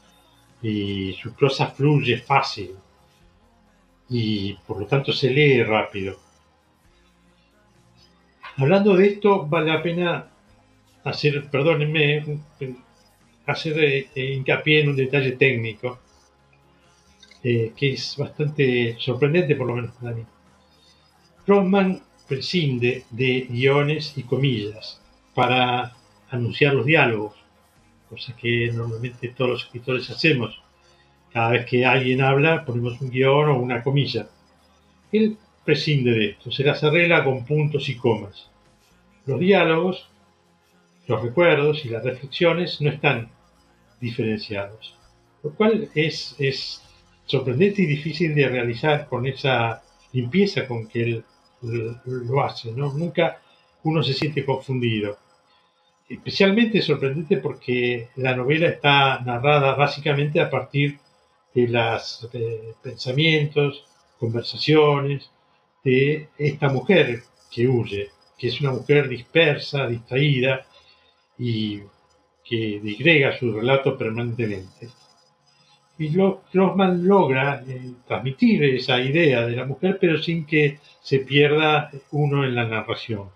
y 0.61 1.13
su 1.23 1.35
prosa 1.35 1.69
fluye 1.69 2.19
fácil 2.19 2.75
y 4.09 4.55
por 4.67 4.81
lo 4.81 4.87
tanto 4.87 5.13
se 5.13 5.31
lee 5.31 5.63
rápido. 5.63 6.17
Hablando 8.57 8.97
de 8.97 9.07
esto, 9.07 9.47
vale 9.47 9.73
la 9.73 9.83
pena 9.83 10.31
hacer, 11.09 11.49
perdónenme, 11.51 12.41
hacer 13.47 13.79
eh, 13.79 14.35
hincapié 14.35 14.81
en 14.81 14.91
un 14.91 14.97
detalle 14.97 15.33
técnico 15.33 15.99
eh, 17.43 17.73
que 17.77 17.93
es 17.93 18.17
bastante 18.17 18.97
sorprendente, 18.99 19.55
por 19.55 19.67
lo 19.69 19.77
menos 19.77 19.95
para 19.97 20.15
mí. 20.15 20.23
Rothman 21.47 22.03
prescinde 22.27 23.05
de 23.11 23.47
guiones 23.49 24.13
y 24.17 24.23
comillas 24.25 25.01
para 25.35 25.95
anunciar 26.31 26.75
los 26.75 26.85
diálogos 26.85 27.39
cosa 28.09 28.35
que 28.37 28.71
normalmente 28.73 29.29
todos 29.29 29.51
los 29.51 29.65
escritores 29.65 30.11
hacemos. 30.11 30.61
Cada 31.33 31.51
vez 31.51 31.67
que 31.67 31.85
alguien 31.85 32.23
habla, 32.23 32.65
ponemos 32.65 33.01
un 33.01 33.11
guion 33.11 33.51
o 33.51 33.59
una 33.59 33.83
comilla. 33.83 34.29
Él 35.13 35.37
prescinde 35.65 36.13
de 36.13 36.31
esto, 36.31 36.51
se 36.51 36.65
las 36.65 36.83
arregla 36.83 37.25
con 37.25 37.45
puntos 37.45 37.89
y 37.89 37.97
comas. 37.97 38.51
Los 39.27 39.39
diálogos, 39.39 40.09
los 41.09 41.23
recuerdos 41.23 41.85
y 41.85 41.89
las 41.89 42.05
reflexiones 42.05 42.81
no 42.81 42.91
están 42.91 43.31
diferenciados, 44.01 44.95
lo 45.43 45.51
cual 45.51 45.89
es, 45.95 46.37
sorprendente 47.27 47.83
y 47.83 47.87
difícil 47.87 48.35
de 48.35 48.49
realizar 48.49 49.09
con 49.09 49.27
esa 49.27 49.83
limpieza 50.13 50.67
con 50.67 50.87
que 50.87 51.03
él 51.03 51.25
lo 52.05 52.43
hace. 52.43 52.71
Nunca 52.73 53.41
uno 53.83 54.03
se 54.03 54.15
siente 54.15 54.45
confundido 54.45 55.19
especialmente 56.09 56.81
sorprendente 56.81 57.37
porque 57.37 58.09
la 58.17 58.35
novela 58.35 58.69
está 58.69 59.21
narrada 59.21 59.75
básicamente 59.75 60.41
a 60.41 60.49
partir 60.49 60.99
de 61.55 61.69
los 61.69 62.29
pensamientos, 62.83 63.85
conversaciones 64.19 65.31
de 65.85 66.29
esta 66.39 66.71
mujer 66.71 67.23
que 67.51 67.69
huye 67.69 68.11
que 68.39 68.49
es 68.49 68.61
una 68.61 68.71
mujer 68.71 69.09
dispersa, 69.09 69.89
distraída 69.89 70.65
y 71.39 71.81
que 72.45 72.81
digrega 72.83 73.39
su 73.39 73.53
relato 73.53 73.97
permanentemente. 73.97 74.89
Y 75.99 76.09
Grossman 76.09 77.07
logra 77.07 77.63
eh, 77.67 77.93
transmitir 78.07 78.63
esa 78.65 79.01
idea 79.01 79.45
de 79.47 79.57
la 79.57 79.65
mujer, 79.65 79.99
pero 80.01 80.17
sin 80.23 80.47
que 80.47 80.79
se 81.01 81.21
pierda 81.21 81.91
uno 82.13 82.45
en 82.45 82.55
la 82.55 82.67
narración. 82.67 83.31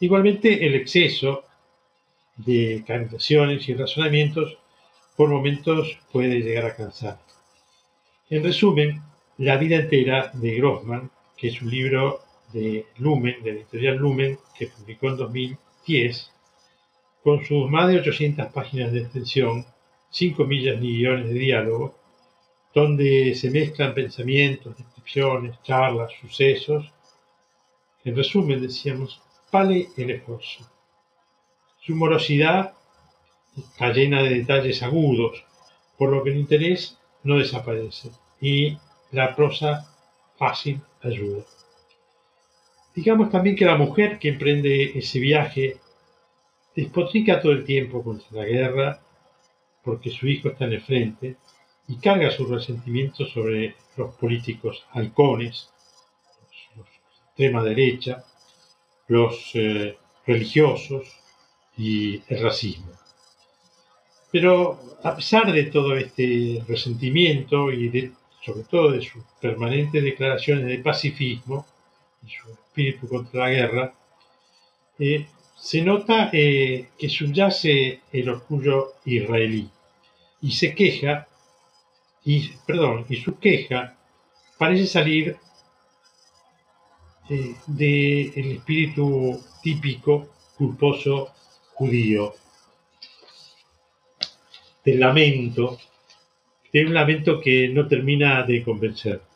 Igualmente, 0.00 0.66
el 0.66 0.74
exceso 0.74 1.44
de 2.36 2.84
canalizaciones 2.86 3.68
y 3.68 3.74
razonamientos 3.74 4.58
por 5.16 5.28
momentos 5.28 5.98
puede 6.12 6.40
llegar 6.40 6.66
a 6.66 6.76
cansar. 6.76 7.18
En 8.28 8.42
resumen, 8.42 9.02
La 9.38 9.56
vida 9.56 9.76
entera 9.76 10.30
de 10.34 10.56
Grossman, 10.56 11.10
que 11.36 11.48
es 11.48 11.62
un 11.62 11.70
libro 11.70 12.20
de 12.52 12.84
Lumen, 12.98 13.42
de 13.42 13.52
la 13.52 13.58
editorial 13.60 13.96
Lumen, 13.96 14.38
que 14.56 14.66
publicó 14.66 15.08
en 15.08 15.16
2010, 15.86 16.30
con 17.22 17.44
sus 17.44 17.70
más 17.70 17.88
de 17.88 18.00
800 18.00 18.46
páginas 18.52 18.92
de 18.92 19.00
extensión, 19.00 19.66
5 20.10 20.44
millas 20.44 20.76
y 20.76 20.86
millones 20.86 21.28
de 21.28 21.34
diálogo, 21.34 21.94
donde 22.74 23.34
se 23.34 23.50
mezclan 23.50 23.94
pensamientos, 23.94 24.76
descripciones, 24.76 25.60
charlas, 25.62 26.12
sucesos. 26.20 26.90
En 28.04 28.16
resumen, 28.16 28.60
decíamos, 28.60 29.20
vale 29.52 29.88
el 29.96 30.10
esfuerzo. 30.10 30.70
Su 31.80 31.94
morosidad 31.94 32.74
está 33.56 33.92
llena 33.92 34.22
de 34.22 34.30
detalles 34.30 34.82
agudos, 34.82 35.44
por 35.98 36.10
lo 36.10 36.22
que 36.22 36.30
el 36.30 36.38
interés 36.38 36.98
no 37.24 37.38
desaparece 37.38 38.10
y 38.40 38.78
la 39.10 39.34
prosa 39.34 39.86
fácil 40.38 40.80
ayuda. 41.02 41.44
Digamos 42.94 43.30
también 43.30 43.56
que 43.56 43.64
la 43.64 43.76
mujer 43.76 44.18
que 44.18 44.28
emprende 44.28 44.98
ese 44.98 45.20
viaje 45.20 45.76
despotrica 46.74 47.40
todo 47.40 47.52
el 47.52 47.64
tiempo 47.64 48.02
contra 48.02 48.26
la 48.32 48.44
guerra 48.44 49.00
porque 49.82 50.10
su 50.10 50.26
hijo 50.26 50.48
está 50.48 50.64
en 50.64 50.72
el 50.72 50.80
frente 50.82 51.36
y 51.88 51.96
carga 51.96 52.30
su 52.30 52.46
resentimiento 52.46 53.26
sobre 53.26 53.74
los 53.96 54.14
políticos 54.16 54.84
halcones, 54.92 55.70
los, 56.76 56.86
extrema 57.26 57.62
derecha, 57.64 58.24
los 59.08 59.50
eh, 59.54 59.96
religiosos 60.26 61.08
y 61.76 62.22
el 62.28 62.42
racismo. 62.42 62.92
Pero 64.30 64.78
a 65.02 65.16
pesar 65.16 65.52
de 65.52 65.64
todo 65.64 65.96
este 65.96 66.62
resentimiento 66.68 67.72
y 67.72 68.12
sobre 68.44 68.64
todo 68.64 68.92
de 68.92 69.02
sus 69.02 69.24
permanentes 69.40 70.02
declaraciones 70.02 70.66
de 70.66 70.78
pacifismo 70.78 71.66
y 72.26 72.30
su 72.30 72.50
espíritu 72.52 73.08
contra 73.08 73.40
la 73.40 73.50
guerra, 73.50 73.94
eh, 74.98 75.26
se 75.56 75.82
nota 75.82 76.30
eh, 76.32 76.88
que 76.98 77.08
subyace 77.08 78.00
el 78.12 78.28
orgullo 78.28 78.94
israelí 79.04 79.68
y 80.42 80.52
se 80.52 80.74
queja, 80.74 81.28
y, 82.24 82.48
perdón, 82.66 83.06
y 83.08 83.16
su 83.16 83.38
queja 83.38 83.96
parece 84.58 84.86
salir 84.86 85.36
eh, 87.28 87.54
del 87.66 88.52
espíritu 88.52 89.40
típico 89.62 90.28
culposo 90.56 91.32
judío 91.74 92.34
del 94.84 95.00
lamento, 95.00 95.78
de 96.72 96.86
un 96.86 96.94
lamento 96.94 97.40
que 97.40 97.68
no 97.68 97.86
termina 97.86 98.42
de 98.42 98.62
convencer. 98.62 99.29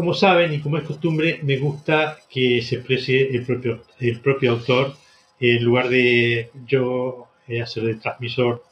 Como 0.00 0.14
saben 0.14 0.54
y 0.54 0.60
como 0.60 0.78
es 0.78 0.84
costumbre, 0.84 1.40
me 1.42 1.58
gusta 1.58 2.16
que 2.30 2.62
se 2.62 2.76
exprese 2.76 3.36
el 3.36 3.44
propio, 3.44 3.82
el 3.98 4.18
propio 4.20 4.52
autor 4.52 4.94
en 5.38 5.62
lugar 5.62 5.90
de 5.90 6.50
yo 6.66 7.28
eh, 7.46 7.60
hacer 7.60 7.82
de 7.82 7.96
transmisor 7.96 8.64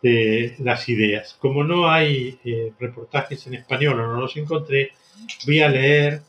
de 0.00 0.54
las 0.60 0.88
ideas. 0.88 1.36
Como 1.38 1.64
no 1.64 1.90
hay 1.90 2.38
eh, 2.46 2.72
reportajes 2.80 3.46
en 3.46 3.56
español 3.56 4.00
o 4.00 4.06
no 4.06 4.22
los 4.22 4.34
encontré, 4.38 4.92
voy 5.44 5.60
a 5.60 5.68
leer 5.68 6.22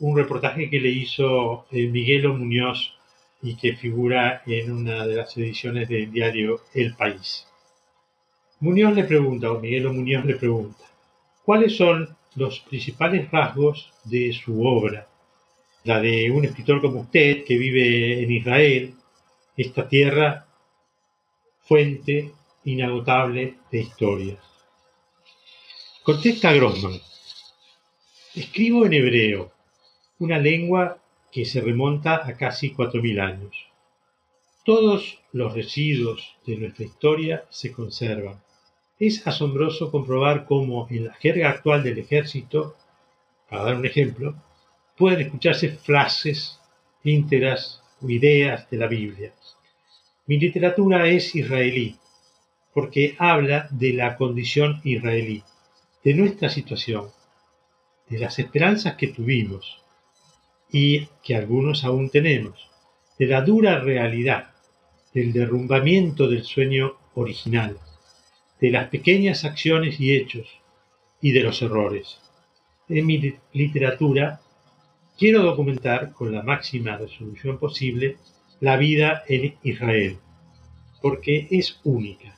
un 0.00 0.16
reportaje 0.16 0.70
que 0.70 0.80
le 0.80 0.88
hizo 0.88 1.66
eh, 1.70 1.86
Miguelo 1.88 2.32
Muñoz 2.32 2.94
y 3.42 3.56
que 3.56 3.76
figura 3.76 4.42
en 4.46 4.72
una 4.72 5.06
de 5.06 5.16
las 5.16 5.36
ediciones 5.36 5.86
del 5.86 6.10
diario 6.10 6.62
El 6.72 6.94
País. 6.94 7.46
Muñoz 8.60 8.94
le 8.94 9.04
pregunta, 9.04 9.52
o 9.52 9.60
Miguel 9.60 9.92
Muñoz 9.92 10.24
le 10.24 10.36
pregunta, 10.36 10.84
¿cuáles 11.44 11.76
son 11.76 12.16
los 12.38 12.60
principales 12.60 13.30
rasgos 13.30 13.92
de 14.04 14.32
su 14.32 14.64
obra? 14.64 15.08
La 15.84 16.00
de 16.00 16.30
un 16.30 16.44
escritor 16.44 16.80
como 16.80 17.00
usted 17.00 17.44
que 17.44 17.58
vive 17.58 18.22
en 18.22 18.32
Israel, 18.32 18.94
esta 19.56 19.88
tierra 19.88 20.46
fuente 21.60 22.32
inagotable 22.64 23.58
de 23.70 23.80
historias. 23.80 24.38
Contesta 26.02 26.52
Grossman, 26.52 26.98
escribo 28.34 28.86
en 28.86 28.94
hebreo, 28.94 29.52
una 30.18 30.38
lengua 30.38 30.98
que 31.30 31.44
se 31.44 31.60
remonta 31.60 32.26
a 32.26 32.36
casi 32.36 32.72
4.000 32.72 33.20
años. 33.20 33.66
Todos 34.64 35.20
los 35.32 35.54
residuos 35.54 36.36
de 36.46 36.56
nuestra 36.56 36.84
historia 36.84 37.44
se 37.50 37.72
conservan. 37.72 38.40
Es 38.98 39.26
asombroso 39.26 39.90
comprobar 39.90 40.44
cómo 40.44 40.88
en 40.90 41.06
la 41.06 41.14
jerga 41.14 41.50
actual 41.50 41.84
del 41.84 41.98
ejército, 41.98 42.76
para 43.48 43.64
dar 43.64 43.76
un 43.76 43.86
ejemplo, 43.86 44.34
pueden 44.96 45.20
escucharse 45.20 45.68
frases 45.68 46.58
íntegras 47.04 47.82
o 48.02 48.10
ideas 48.10 48.68
de 48.70 48.76
la 48.76 48.88
Biblia. 48.88 49.32
Mi 50.26 50.38
literatura 50.38 51.08
es 51.08 51.34
israelí, 51.34 51.96
porque 52.74 53.14
habla 53.18 53.68
de 53.70 53.92
la 53.92 54.16
condición 54.16 54.80
israelí, 54.84 55.42
de 56.04 56.14
nuestra 56.14 56.48
situación, 56.48 57.10
de 58.08 58.18
las 58.18 58.38
esperanzas 58.38 58.96
que 58.96 59.08
tuvimos, 59.08 59.82
y 60.70 61.06
que 61.22 61.36
algunos 61.36 61.84
aún 61.84 62.10
tenemos, 62.10 62.68
de 63.18 63.26
la 63.26 63.42
dura 63.42 63.78
realidad, 63.78 64.50
del 65.14 65.32
derrumbamiento 65.32 66.28
del 66.28 66.44
sueño 66.44 66.98
original, 67.14 67.78
de 68.60 68.70
las 68.70 68.88
pequeñas 68.88 69.44
acciones 69.44 70.00
y 70.00 70.14
hechos, 70.14 70.48
y 71.20 71.32
de 71.32 71.42
los 71.42 71.62
errores. 71.62 72.18
En 72.88 73.06
mi 73.06 73.34
literatura 73.52 74.40
quiero 75.18 75.42
documentar 75.42 76.12
con 76.12 76.32
la 76.32 76.42
máxima 76.42 76.96
resolución 76.96 77.58
posible 77.58 78.16
la 78.60 78.76
vida 78.76 79.22
en 79.28 79.56
Israel, 79.62 80.18
porque 81.02 81.48
es 81.50 81.80
única. 81.84 82.36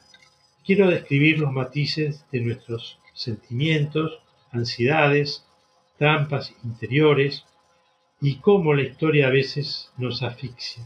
Quiero 0.64 0.88
describir 0.88 1.38
los 1.38 1.52
matices 1.52 2.24
de 2.30 2.40
nuestros 2.40 2.98
sentimientos, 3.14 4.20
ansiedades, 4.50 5.44
trampas 5.98 6.54
interiores, 6.64 7.44
y 8.20 8.36
cómo 8.36 8.74
la 8.74 8.82
historia 8.82 9.28
a 9.28 9.30
veces 9.30 9.90
nos 9.96 10.22
asfixia. 10.22 10.84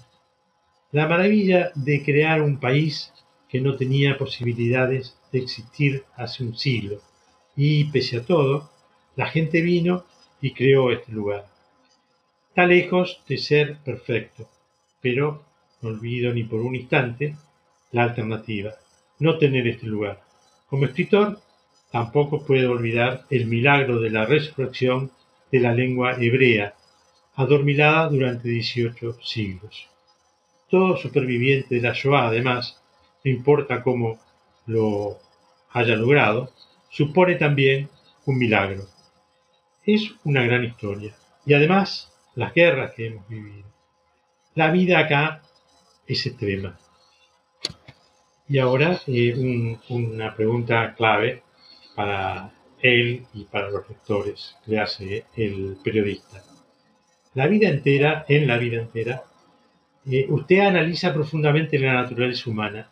La 0.92 1.08
maravilla 1.08 1.72
de 1.74 2.04
crear 2.04 2.42
un 2.42 2.60
país 2.60 3.12
que 3.54 3.60
no 3.60 3.76
tenía 3.76 4.18
posibilidades 4.18 5.16
de 5.30 5.38
existir 5.38 6.02
hace 6.16 6.42
un 6.42 6.56
siglo. 6.56 7.00
Y 7.54 7.84
pese 7.84 8.16
a 8.16 8.24
todo, 8.24 8.68
la 9.14 9.26
gente 9.26 9.60
vino 9.60 10.02
y 10.40 10.54
creó 10.54 10.90
este 10.90 11.12
lugar. 11.12 11.46
Está 12.48 12.66
lejos 12.66 13.22
de 13.28 13.38
ser 13.38 13.76
perfecto, 13.84 14.48
pero 15.00 15.44
no 15.80 15.90
olvido 15.90 16.34
ni 16.34 16.42
por 16.42 16.62
un 16.62 16.74
instante 16.74 17.36
la 17.92 18.02
alternativa, 18.02 18.72
no 19.20 19.38
tener 19.38 19.68
este 19.68 19.86
lugar. 19.86 20.20
Como 20.68 20.86
escritor, 20.86 21.38
tampoco 21.92 22.44
puedo 22.44 22.72
olvidar 22.72 23.24
el 23.30 23.46
milagro 23.46 24.00
de 24.00 24.10
la 24.10 24.26
resurrección 24.26 25.12
de 25.52 25.60
la 25.60 25.72
lengua 25.72 26.16
hebrea 26.18 26.74
adormilada 27.36 28.08
durante 28.08 28.48
18 28.48 29.16
siglos. 29.22 29.88
Todo 30.68 30.96
superviviente 30.96 31.76
de 31.76 31.82
la 31.82 31.92
Shoah, 31.92 32.26
además, 32.26 32.80
no 33.24 33.30
importa 33.30 33.82
cómo 33.82 34.18
lo 34.66 35.18
haya 35.70 35.96
logrado, 35.96 36.52
supone 36.90 37.36
también 37.36 37.88
un 38.26 38.38
milagro. 38.38 38.86
Es 39.84 40.14
una 40.24 40.44
gran 40.44 40.64
historia. 40.64 41.14
Y 41.44 41.54
además, 41.54 42.12
las 42.34 42.54
guerras 42.54 42.92
que 42.94 43.08
hemos 43.08 43.28
vivido. 43.28 43.68
La 44.54 44.70
vida 44.70 44.98
acá 45.00 45.42
es 46.06 46.24
extrema. 46.26 46.78
Y 48.48 48.58
ahora 48.58 49.00
eh, 49.06 49.76
una 49.88 50.34
pregunta 50.36 50.94
clave 50.94 51.42
para 51.96 52.52
él 52.80 53.26
y 53.32 53.44
para 53.44 53.70
los 53.70 53.88
lectores 53.88 54.56
que 54.64 54.78
hace 54.78 55.24
el 55.36 55.78
periodista 55.82 56.42
la 57.34 57.48
vida 57.48 57.68
entera, 57.68 58.24
en 58.28 58.46
la 58.46 58.58
vida 58.58 58.80
entera, 58.80 59.24
eh, 60.06 60.26
usted 60.28 60.60
analiza 60.60 61.12
profundamente 61.12 61.78
la 61.78 61.94
naturaleza 61.94 62.48
humana. 62.48 62.88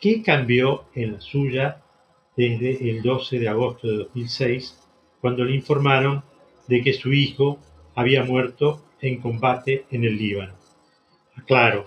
¿Qué 0.00 0.22
cambió 0.22 0.84
en 0.94 1.12
la 1.12 1.20
suya 1.20 1.82
desde 2.36 2.90
el 2.90 3.02
12 3.02 3.38
de 3.38 3.48
agosto 3.48 3.88
de 3.88 3.96
2006, 3.98 4.78
cuando 5.20 5.44
le 5.44 5.54
informaron 5.54 6.22
de 6.66 6.82
que 6.82 6.92
su 6.92 7.12
hijo 7.12 7.58
había 7.94 8.24
muerto 8.24 8.84
en 9.00 9.20
combate 9.20 9.84
en 9.90 10.04
el 10.04 10.16
Líbano. 10.16 10.54
Claro, 11.46 11.86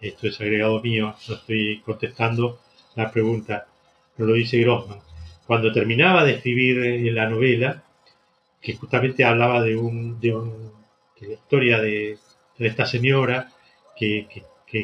esto 0.00 0.28
es 0.28 0.40
agregado 0.40 0.80
mío, 0.80 1.14
no 1.28 1.34
estoy 1.34 1.80
contestando 1.80 2.60
la 2.94 3.10
pregunta, 3.10 3.66
no 4.16 4.26
lo 4.26 4.34
dice 4.34 4.58
Grossman. 4.58 5.00
Cuando 5.46 5.72
terminaba 5.72 6.24
de 6.24 6.34
escribir 6.34 6.78
eh, 6.78 7.10
la 7.10 7.28
novela, 7.28 7.82
que 8.60 8.74
justamente 8.76 9.24
hablaba 9.24 9.62
de, 9.62 9.76
un, 9.76 10.20
de, 10.20 10.32
la 11.20 11.32
historia 11.32 11.80
de, 11.80 12.18
esta 12.58 12.84
señora 12.84 13.50
que, 13.96 14.26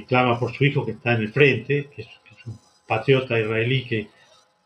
clama 0.09 0.41
por 0.41 0.53
su 0.53 0.64
hijo 0.64 0.85
que 0.85 0.93
está 0.93 1.12
en 1.12 1.23
el 1.23 1.33
frente, 1.33 1.89
que 1.95 2.03
es, 2.03 2.09
un 2.09 2.16
patriota 2.87 3.39
israelí 3.39 3.84
que 3.84 4.09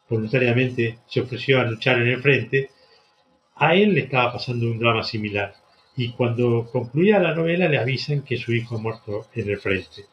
voluntariamente 0.09 0.99
se 1.07 1.21
ofreció 1.21 1.61
a 1.61 1.65
luchar 1.65 1.99
en 1.99 2.09
el 2.09 2.21
frente, 2.21 2.71
a 3.57 3.75
él 3.75 3.95
le 3.95 4.01
estaba 4.01 4.33
pasando 4.33 4.67
un 4.67 4.79
drama 4.79 5.03
similar. 5.03 5.55
Y 5.97 6.13
cuando 6.13 6.69
concluía 6.71 7.19
la 7.19 7.35
novela 7.35 7.69
le 7.69 7.79
avisan 7.79 8.23
que 8.23 8.37
su 8.37 8.53
hijo 8.53 8.77
ha 8.77 8.81
muerto 8.81 9.27
en 9.35 9.51
el 9.51 9.59
frente. 9.59 10.07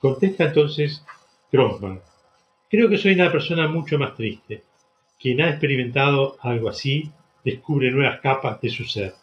Contesta 0.00 0.44
entonces 0.44 1.04
Grossman. 1.52 2.00
Creo 2.70 2.88
que 2.88 2.98
soy 2.98 3.14
una 3.14 3.32
persona 3.32 3.68
mucho 3.68 3.98
más 3.98 4.14
triste. 4.14 4.62
Quien 5.18 5.40
ha 5.40 5.50
experimentado 5.50 6.36
algo 6.40 6.68
así 6.68 7.10
descubre 7.44 7.90
nuevas 7.90 8.20
capas 8.20 8.60
de 8.60 8.70
su 8.70 8.84
ser. 8.84 9.14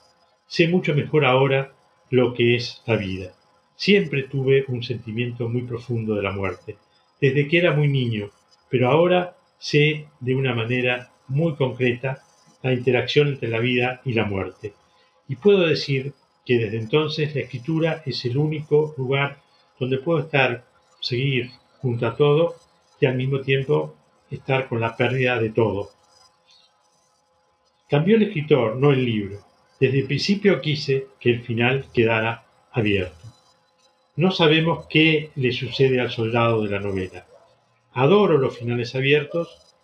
Sé 0.46 0.68
mucho 0.68 0.94
mejor 0.94 1.26
ahora 1.26 1.74
lo 2.10 2.34
que 2.34 2.56
es 2.56 2.82
la 2.86 2.96
vida. 2.96 3.34
Siempre 3.76 4.24
tuve 4.24 4.66
un 4.68 4.84
sentimiento 4.84 5.50
muy 5.50 5.62
profundo 5.62 6.16
de 6.16 6.24
la 6.24 6.32
muerte, 6.32 6.78
desde 7.20 7.48
que 7.48 7.58
era 7.58 7.74
muy 7.74 7.88
niño, 7.88 8.30
pero 8.70 8.90
ahora 8.90 9.36
sé 9.58 10.08
de 10.20 10.36
una 10.36 10.54
manera 10.54 11.12
muy 11.28 11.56
concreta 11.56 12.24
la 12.62 12.74
interacción 12.74 13.30
entre 13.30 13.50
la 13.50 13.60
vida 13.60 14.02
y 14.06 14.14
la 14.14 14.26
muerte. 14.26 14.74
Y 15.28 15.36
puedo 15.36 15.66
decir 15.68 16.14
que 16.46 16.58
desde 16.58 16.78
entonces 16.78 17.36
la 17.36 17.42
escritura 17.42 18.04
es 18.06 18.24
el 18.26 18.38
único 18.38 18.94
lugar 18.98 19.42
donde 19.80 19.98
puedo 19.98 20.20
estar, 20.20 20.66
seguir 21.02 21.52
junto 21.80 22.08
a 22.08 22.16
todo 22.16 22.56
y 23.00 23.06
al 23.06 23.16
mismo 23.16 23.42
tiempo 23.42 23.96
estar 24.32 24.68
con 24.68 24.80
la 24.80 24.96
pérdida 24.96 25.40
de 25.40 25.50
todo. 25.50 25.92
Cambió 27.90 28.18
el 28.18 28.24
escritor, 28.24 28.76
no 28.76 28.92
el 28.92 29.06
libro. 29.06 29.40
Desde 29.80 30.00
el 30.00 30.08
principio 30.08 30.60
quise 30.60 31.08
que 31.20 31.30
el 31.30 31.42
final 31.42 31.86
quedara 31.94 32.44
abierto. 32.72 33.27
No 34.18 34.32
sabemos 34.32 34.88
qué 34.90 35.30
le 35.36 35.52
sucede 35.52 36.02
al 36.02 36.10
soldado 36.10 36.64
de 36.64 36.72
la 36.72 36.80
novela. 36.80 37.28
Adoro 37.94 38.40
los 38.40 38.58
finales 38.58 38.96
abiertos 38.96 39.76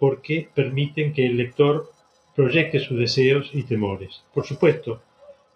porque 0.00 0.48
permiten 0.52 1.12
que 1.12 1.24
el 1.24 1.36
lector 1.36 1.92
proyecte 2.34 2.80
sus 2.80 2.98
deseos 2.98 3.48
y 3.52 3.62
temores. 3.62 4.24
Por 4.34 4.44
supuesto, 4.44 5.02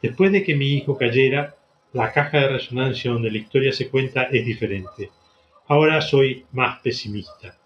después 0.00 0.30
de 0.30 0.44
que 0.44 0.54
mi 0.54 0.74
hijo 0.74 0.96
cayera, 0.96 1.56
la 1.92 2.12
caja 2.12 2.38
de 2.38 2.48
resonancia 2.50 3.10
donde 3.10 3.32
la 3.32 3.38
historia 3.38 3.72
se 3.72 3.88
cuenta 3.88 4.22
es 4.22 4.46
diferente. 4.46 5.10
Ahora 5.66 6.00
soy 6.00 6.46
más 6.52 6.78
pesimista. 6.82 7.58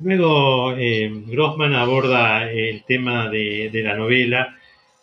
Luego 0.00 0.74
eh, 0.76 1.10
Grossman 1.28 1.74
aborda 1.74 2.50
el 2.50 2.84
tema 2.84 3.30
de, 3.30 3.70
la 3.72 3.96
novela 3.96 4.54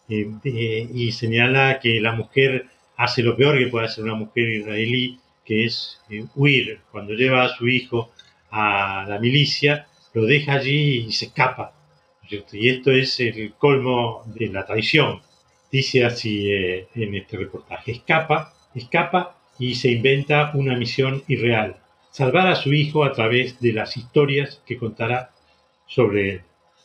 eh, 0.08 0.88
y 0.94 1.12
señala 1.12 1.80
que 1.80 2.00
la 2.00 2.12
mujer 2.12 2.68
hace 2.98 3.24
lo 3.24 3.38
peor 3.38 3.58
que 3.58 3.68
puede 3.68 3.86
hacer 3.86 4.04
una 4.04 4.16
mujer 4.16 4.50
israelí, 4.50 5.20
que 5.46 5.66
es 5.66 6.02
eh, 6.10 6.26
huir. 6.36 6.82
Cuando 6.92 7.14
lleva 7.14 7.44
a 7.44 7.56
su 7.56 7.68
hijo 7.68 8.12
a 8.52 9.06
la 9.08 9.20
milicia, 9.20 9.88
lo 10.14 10.26
deja 10.26 10.54
allí 10.54 11.06
y 11.08 11.12
se 11.14 11.26
escapa. 11.26 11.74
Y 12.52 12.70
esto 12.70 12.92
es 12.92 13.20
el 13.22 13.54
colmo 13.54 14.24
de 14.26 14.48
la 14.48 14.66
traición. 14.66 15.22
Dice 15.72 16.04
así 16.04 16.52
en 16.52 17.16
este 17.16 17.38
reportaje. 17.38 17.94
Escapa, 17.94 18.54
escapa 18.76 19.38
y 19.58 19.76
se 19.76 19.90
inventa 19.92 20.52
una 20.54 20.76
misión 20.76 21.24
irreal 21.30 21.78
salvar 22.18 22.48
a 22.48 22.56
su 22.56 22.74
hijo 22.74 23.04
a 23.04 23.14
través 23.14 23.60
de 23.60 23.74
las 23.74 23.96
historias 23.96 24.60
que 24.66 24.78
contará 24.78 25.30
sobre 25.86 26.32
él. 26.32 26.42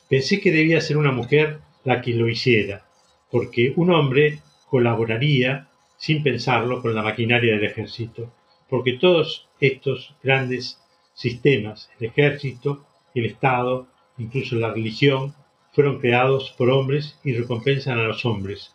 Pensé 0.07 0.43
que 0.43 0.53
debía 0.53 0.83
ser 0.83 0.99
una 0.99 1.11
mujer 1.11 1.61
la 1.85 2.03
que 2.03 2.13
lo 2.13 2.29
hiciera, 2.29 2.85
porque 3.31 3.73
un 3.77 3.91
hombre 3.93 4.41
colaboraría 4.69 5.69
sin 6.03 6.25
pensarlo 6.25 6.83
con 6.83 6.97
la 6.97 7.03
maquinaria 7.03 7.55
del 7.55 7.65
ejército, 7.65 8.29
porque 8.69 8.95
todos 8.95 9.49
estos 9.61 10.17
grandes 10.21 10.83
sistemas, 11.15 11.91
el 12.01 12.09
ejército, 12.09 12.85
el 13.15 13.27
Estado, 13.27 13.87
incluso 14.19 14.57
la 14.57 14.73
religión, 14.73 15.33
fueron 15.71 16.01
creados 16.01 16.53
por 16.59 16.71
hombres 16.71 17.21
y 17.23 17.35
recompensan 17.35 18.01
a 18.01 18.03
los 18.03 18.25
hombres. 18.25 18.75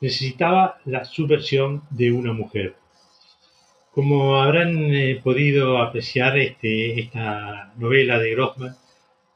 Necesitaba 0.00 0.78
la 0.86 1.04
subversión 1.04 1.82
de 1.90 2.12
una 2.12 2.32
mujer. 2.32 2.76
Como 3.90 4.40
habrán 4.40 4.94
eh, 4.94 5.20
podido 5.22 5.82
apreciar, 5.82 6.38
este, 6.38 6.98
esta 6.98 7.74
novela 7.76 8.18
de 8.18 8.30
Grossman 8.30 8.74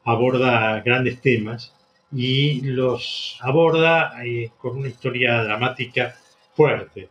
aborda 0.03 0.81
grandes 0.81 1.21
temas 1.21 1.75
y 2.11 2.61
los 2.61 3.37
aborda 3.41 4.25
eh, 4.25 4.49
con 4.57 4.77
una 4.79 4.87
historia 4.87 5.43
dramática 5.43 6.15
fuerte 6.55 7.09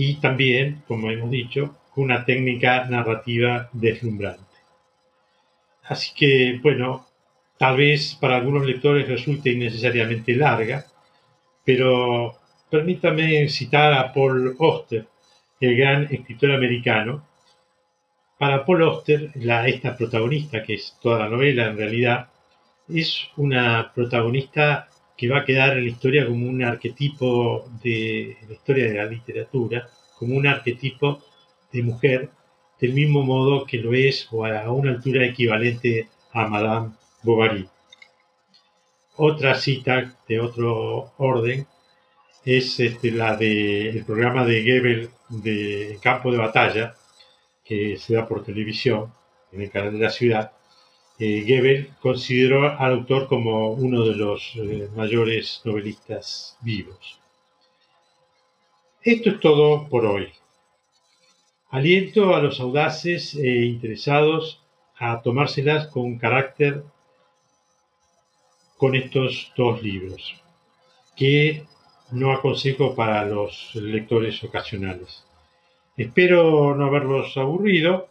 y 0.00 0.14
también, 0.20 0.84
como 0.86 1.10
hemos 1.10 1.28
dicho, 1.28 1.74
con 1.92 2.04
una 2.04 2.24
técnica 2.24 2.84
narrativa 2.84 3.68
deslumbrante. 3.72 4.44
Así 5.82 6.12
que, 6.14 6.60
bueno, 6.62 7.04
tal 7.58 7.78
vez 7.78 8.14
para 8.14 8.36
algunos 8.36 8.64
lectores 8.64 9.08
resulte 9.08 9.50
innecesariamente 9.50 10.36
larga, 10.36 10.86
pero 11.64 12.38
permítame 12.70 13.48
citar 13.48 13.92
a 13.92 14.12
Paul 14.12 14.54
Oster, 14.60 15.04
el 15.60 15.76
gran 15.76 16.04
escritor 16.04 16.52
americano. 16.52 17.26
Para 18.38 18.64
Paul 18.64 18.84
Auster, 18.84 19.32
la, 19.34 19.66
esta 19.66 19.96
protagonista, 19.96 20.62
que 20.62 20.74
es 20.74 20.96
toda 21.02 21.18
la 21.18 21.28
novela 21.28 21.66
en 21.66 21.76
realidad, 21.76 22.28
es 22.88 23.26
una 23.36 23.90
protagonista 23.92 24.88
que 25.18 25.28
va 25.28 25.40
a 25.40 25.44
quedar 25.44 25.76
en 25.76 25.84
la 25.84 25.90
historia 25.90 26.26
como 26.26 26.48
un 26.48 26.62
arquetipo 26.62 27.68
de 27.82 28.36
la 28.46 28.54
historia 28.54 28.84
de 28.86 28.94
la 28.94 29.06
literatura, 29.06 29.88
como 30.16 30.36
un 30.36 30.46
arquetipo 30.46 31.20
de 31.72 31.82
mujer, 31.82 32.30
del 32.80 32.92
mismo 32.94 33.24
modo 33.24 33.66
que 33.66 33.78
lo 33.78 33.92
es 33.94 34.28
o 34.30 34.46
a 34.46 34.70
una 34.70 34.92
altura 34.92 35.26
equivalente 35.26 36.08
a 36.32 36.46
Madame 36.46 36.92
Bovary. 37.24 37.68
Otra 39.16 39.56
cita 39.56 40.16
de 40.28 40.38
otro 40.38 41.12
orden 41.18 41.66
es 42.44 42.78
este, 42.78 43.10
la 43.10 43.36
del 43.36 44.04
programa 44.04 44.44
de 44.44 44.62
Goebbels 44.62 45.10
de 45.30 45.98
Campo 46.00 46.30
de 46.30 46.38
Batalla, 46.38 46.94
que 47.64 47.96
se 47.96 48.14
da 48.14 48.28
por 48.28 48.44
televisión 48.44 49.12
en 49.50 49.62
el 49.62 49.70
canal 49.72 49.92
de 49.94 49.98
la 49.98 50.10
ciudad. 50.10 50.52
Eh, 51.20 51.90
consideró 52.00 52.78
al 52.78 52.92
autor 52.92 53.26
como 53.26 53.72
uno 53.72 54.04
de 54.04 54.14
los 54.14 54.54
eh, 54.54 54.88
mayores 54.94 55.60
novelistas 55.64 56.56
vivos. 56.60 57.18
Esto 59.02 59.30
es 59.30 59.40
todo 59.40 59.88
por 59.88 60.06
hoy. 60.06 60.28
Aliento 61.70 62.36
a 62.36 62.40
los 62.40 62.60
audaces 62.60 63.34
e 63.34 63.64
interesados 63.64 64.62
a 64.96 65.20
tomárselas 65.20 65.88
con 65.88 66.18
carácter 66.18 66.84
con 68.76 68.94
estos 68.94 69.52
dos 69.56 69.82
libros, 69.82 70.40
que 71.16 71.64
no 72.12 72.32
aconsejo 72.32 72.94
para 72.94 73.26
los 73.26 73.74
lectores 73.74 74.42
ocasionales. 74.44 75.24
Espero 75.96 76.76
no 76.76 76.86
haberlos 76.86 77.36
aburrido 77.36 78.08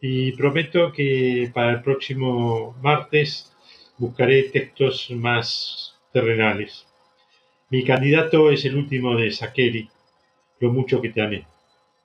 y 0.00 0.32
prometo 0.32 0.92
que 0.92 1.50
para 1.52 1.72
el 1.72 1.82
próximo 1.82 2.76
martes 2.82 3.52
buscaré 3.98 4.44
textos 4.44 5.10
más 5.10 5.94
terrenales. 6.12 6.86
Mi 7.68 7.84
candidato 7.84 8.50
es 8.50 8.64
el 8.64 8.76
último 8.76 9.16
de 9.16 9.30
Sakeri, 9.30 9.88
Lo 10.58 10.72
mucho 10.72 11.00
que 11.00 11.10
te 11.10 11.22
amé. 11.22 11.46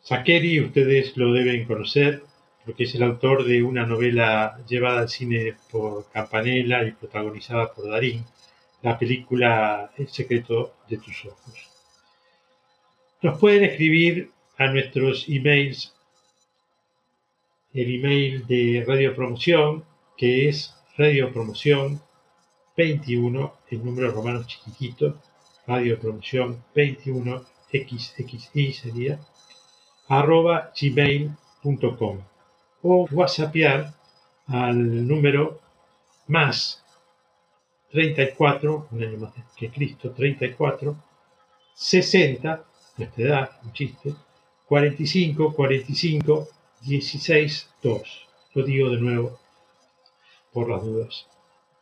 Sakeri 0.03 0.59
ustedes 0.61 1.17
lo 1.17 1.33
deben 1.33 1.65
conocer 1.65 2.23
porque 2.65 2.83
es 2.83 2.95
el 2.95 3.03
autor 3.03 3.45
de 3.45 3.63
una 3.63 3.85
novela 3.85 4.59
llevada 4.67 5.01
al 5.01 5.09
cine 5.09 5.55
por 5.71 6.09
Campanella 6.11 6.83
y 6.83 6.91
protagonizada 6.91 7.73
por 7.73 7.89
Darín, 7.89 8.25
la 8.81 8.97
película 8.97 9.91
El 9.97 10.07
secreto 10.07 10.75
de 10.89 10.97
tus 10.97 11.25
ojos. 11.25 11.69
Nos 13.21 13.39
pueden 13.39 13.63
escribir 13.63 14.31
a 14.57 14.67
nuestros 14.67 15.27
emails, 15.29 15.94
el 17.75 17.93
email 17.93 18.47
de 18.47 18.85
Radio 18.87 19.13
Promoción, 19.13 19.83
que 20.15 20.47
es 20.47 20.73
Radio 20.97 21.33
Promoción 21.33 22.01
21, 22.77 23.53
el 23.69 23.83
número 23.83 24.11
romano 24.11 24.45
chiquitito, 24.45 25.19
Radio 25.67 25.99
Promoción 25.99 26.63
21, 26.73 27.43
XXI 27.69 28.71
sería, 28.71 29.19
arroba 30.07 30.71
gmail.com 30.79 32.19
o 32.81 33.07
whatsappear 33.11 33.93
al 34.47 35.05
número 35.05 35.59
más 36.27 36.81
34, 37.91 38.87
un 38.89 39.03
año 39.03 39.17
más 39.17 39.33
que 39.57 39.69
Cristo, 39.69 40.11
34 40.11 40.95
60, 41.73 42.63
nuestra 42.97 43.23
edad, 43.25 43.51
un 43.65 43.73
chiste, 43.73 44.15
45, 44.65 45.53
45, 45.53 46.47
16, 46.85 47.69
2. 47.81 48.27
Lo 48.53 48.63
digo 48.63 48.89
de 48.89 48.97
nuevo 48.97 49.39
por 50.53 50.69
las 50.69 50.83
dudas. 50.83 51.27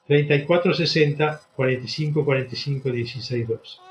34, 0.08 0.74
60, 0.74 1.42
45, 1.56 2.26
45, 2.26 2.92
16, 2.92 3.48
2. 3.48 3.82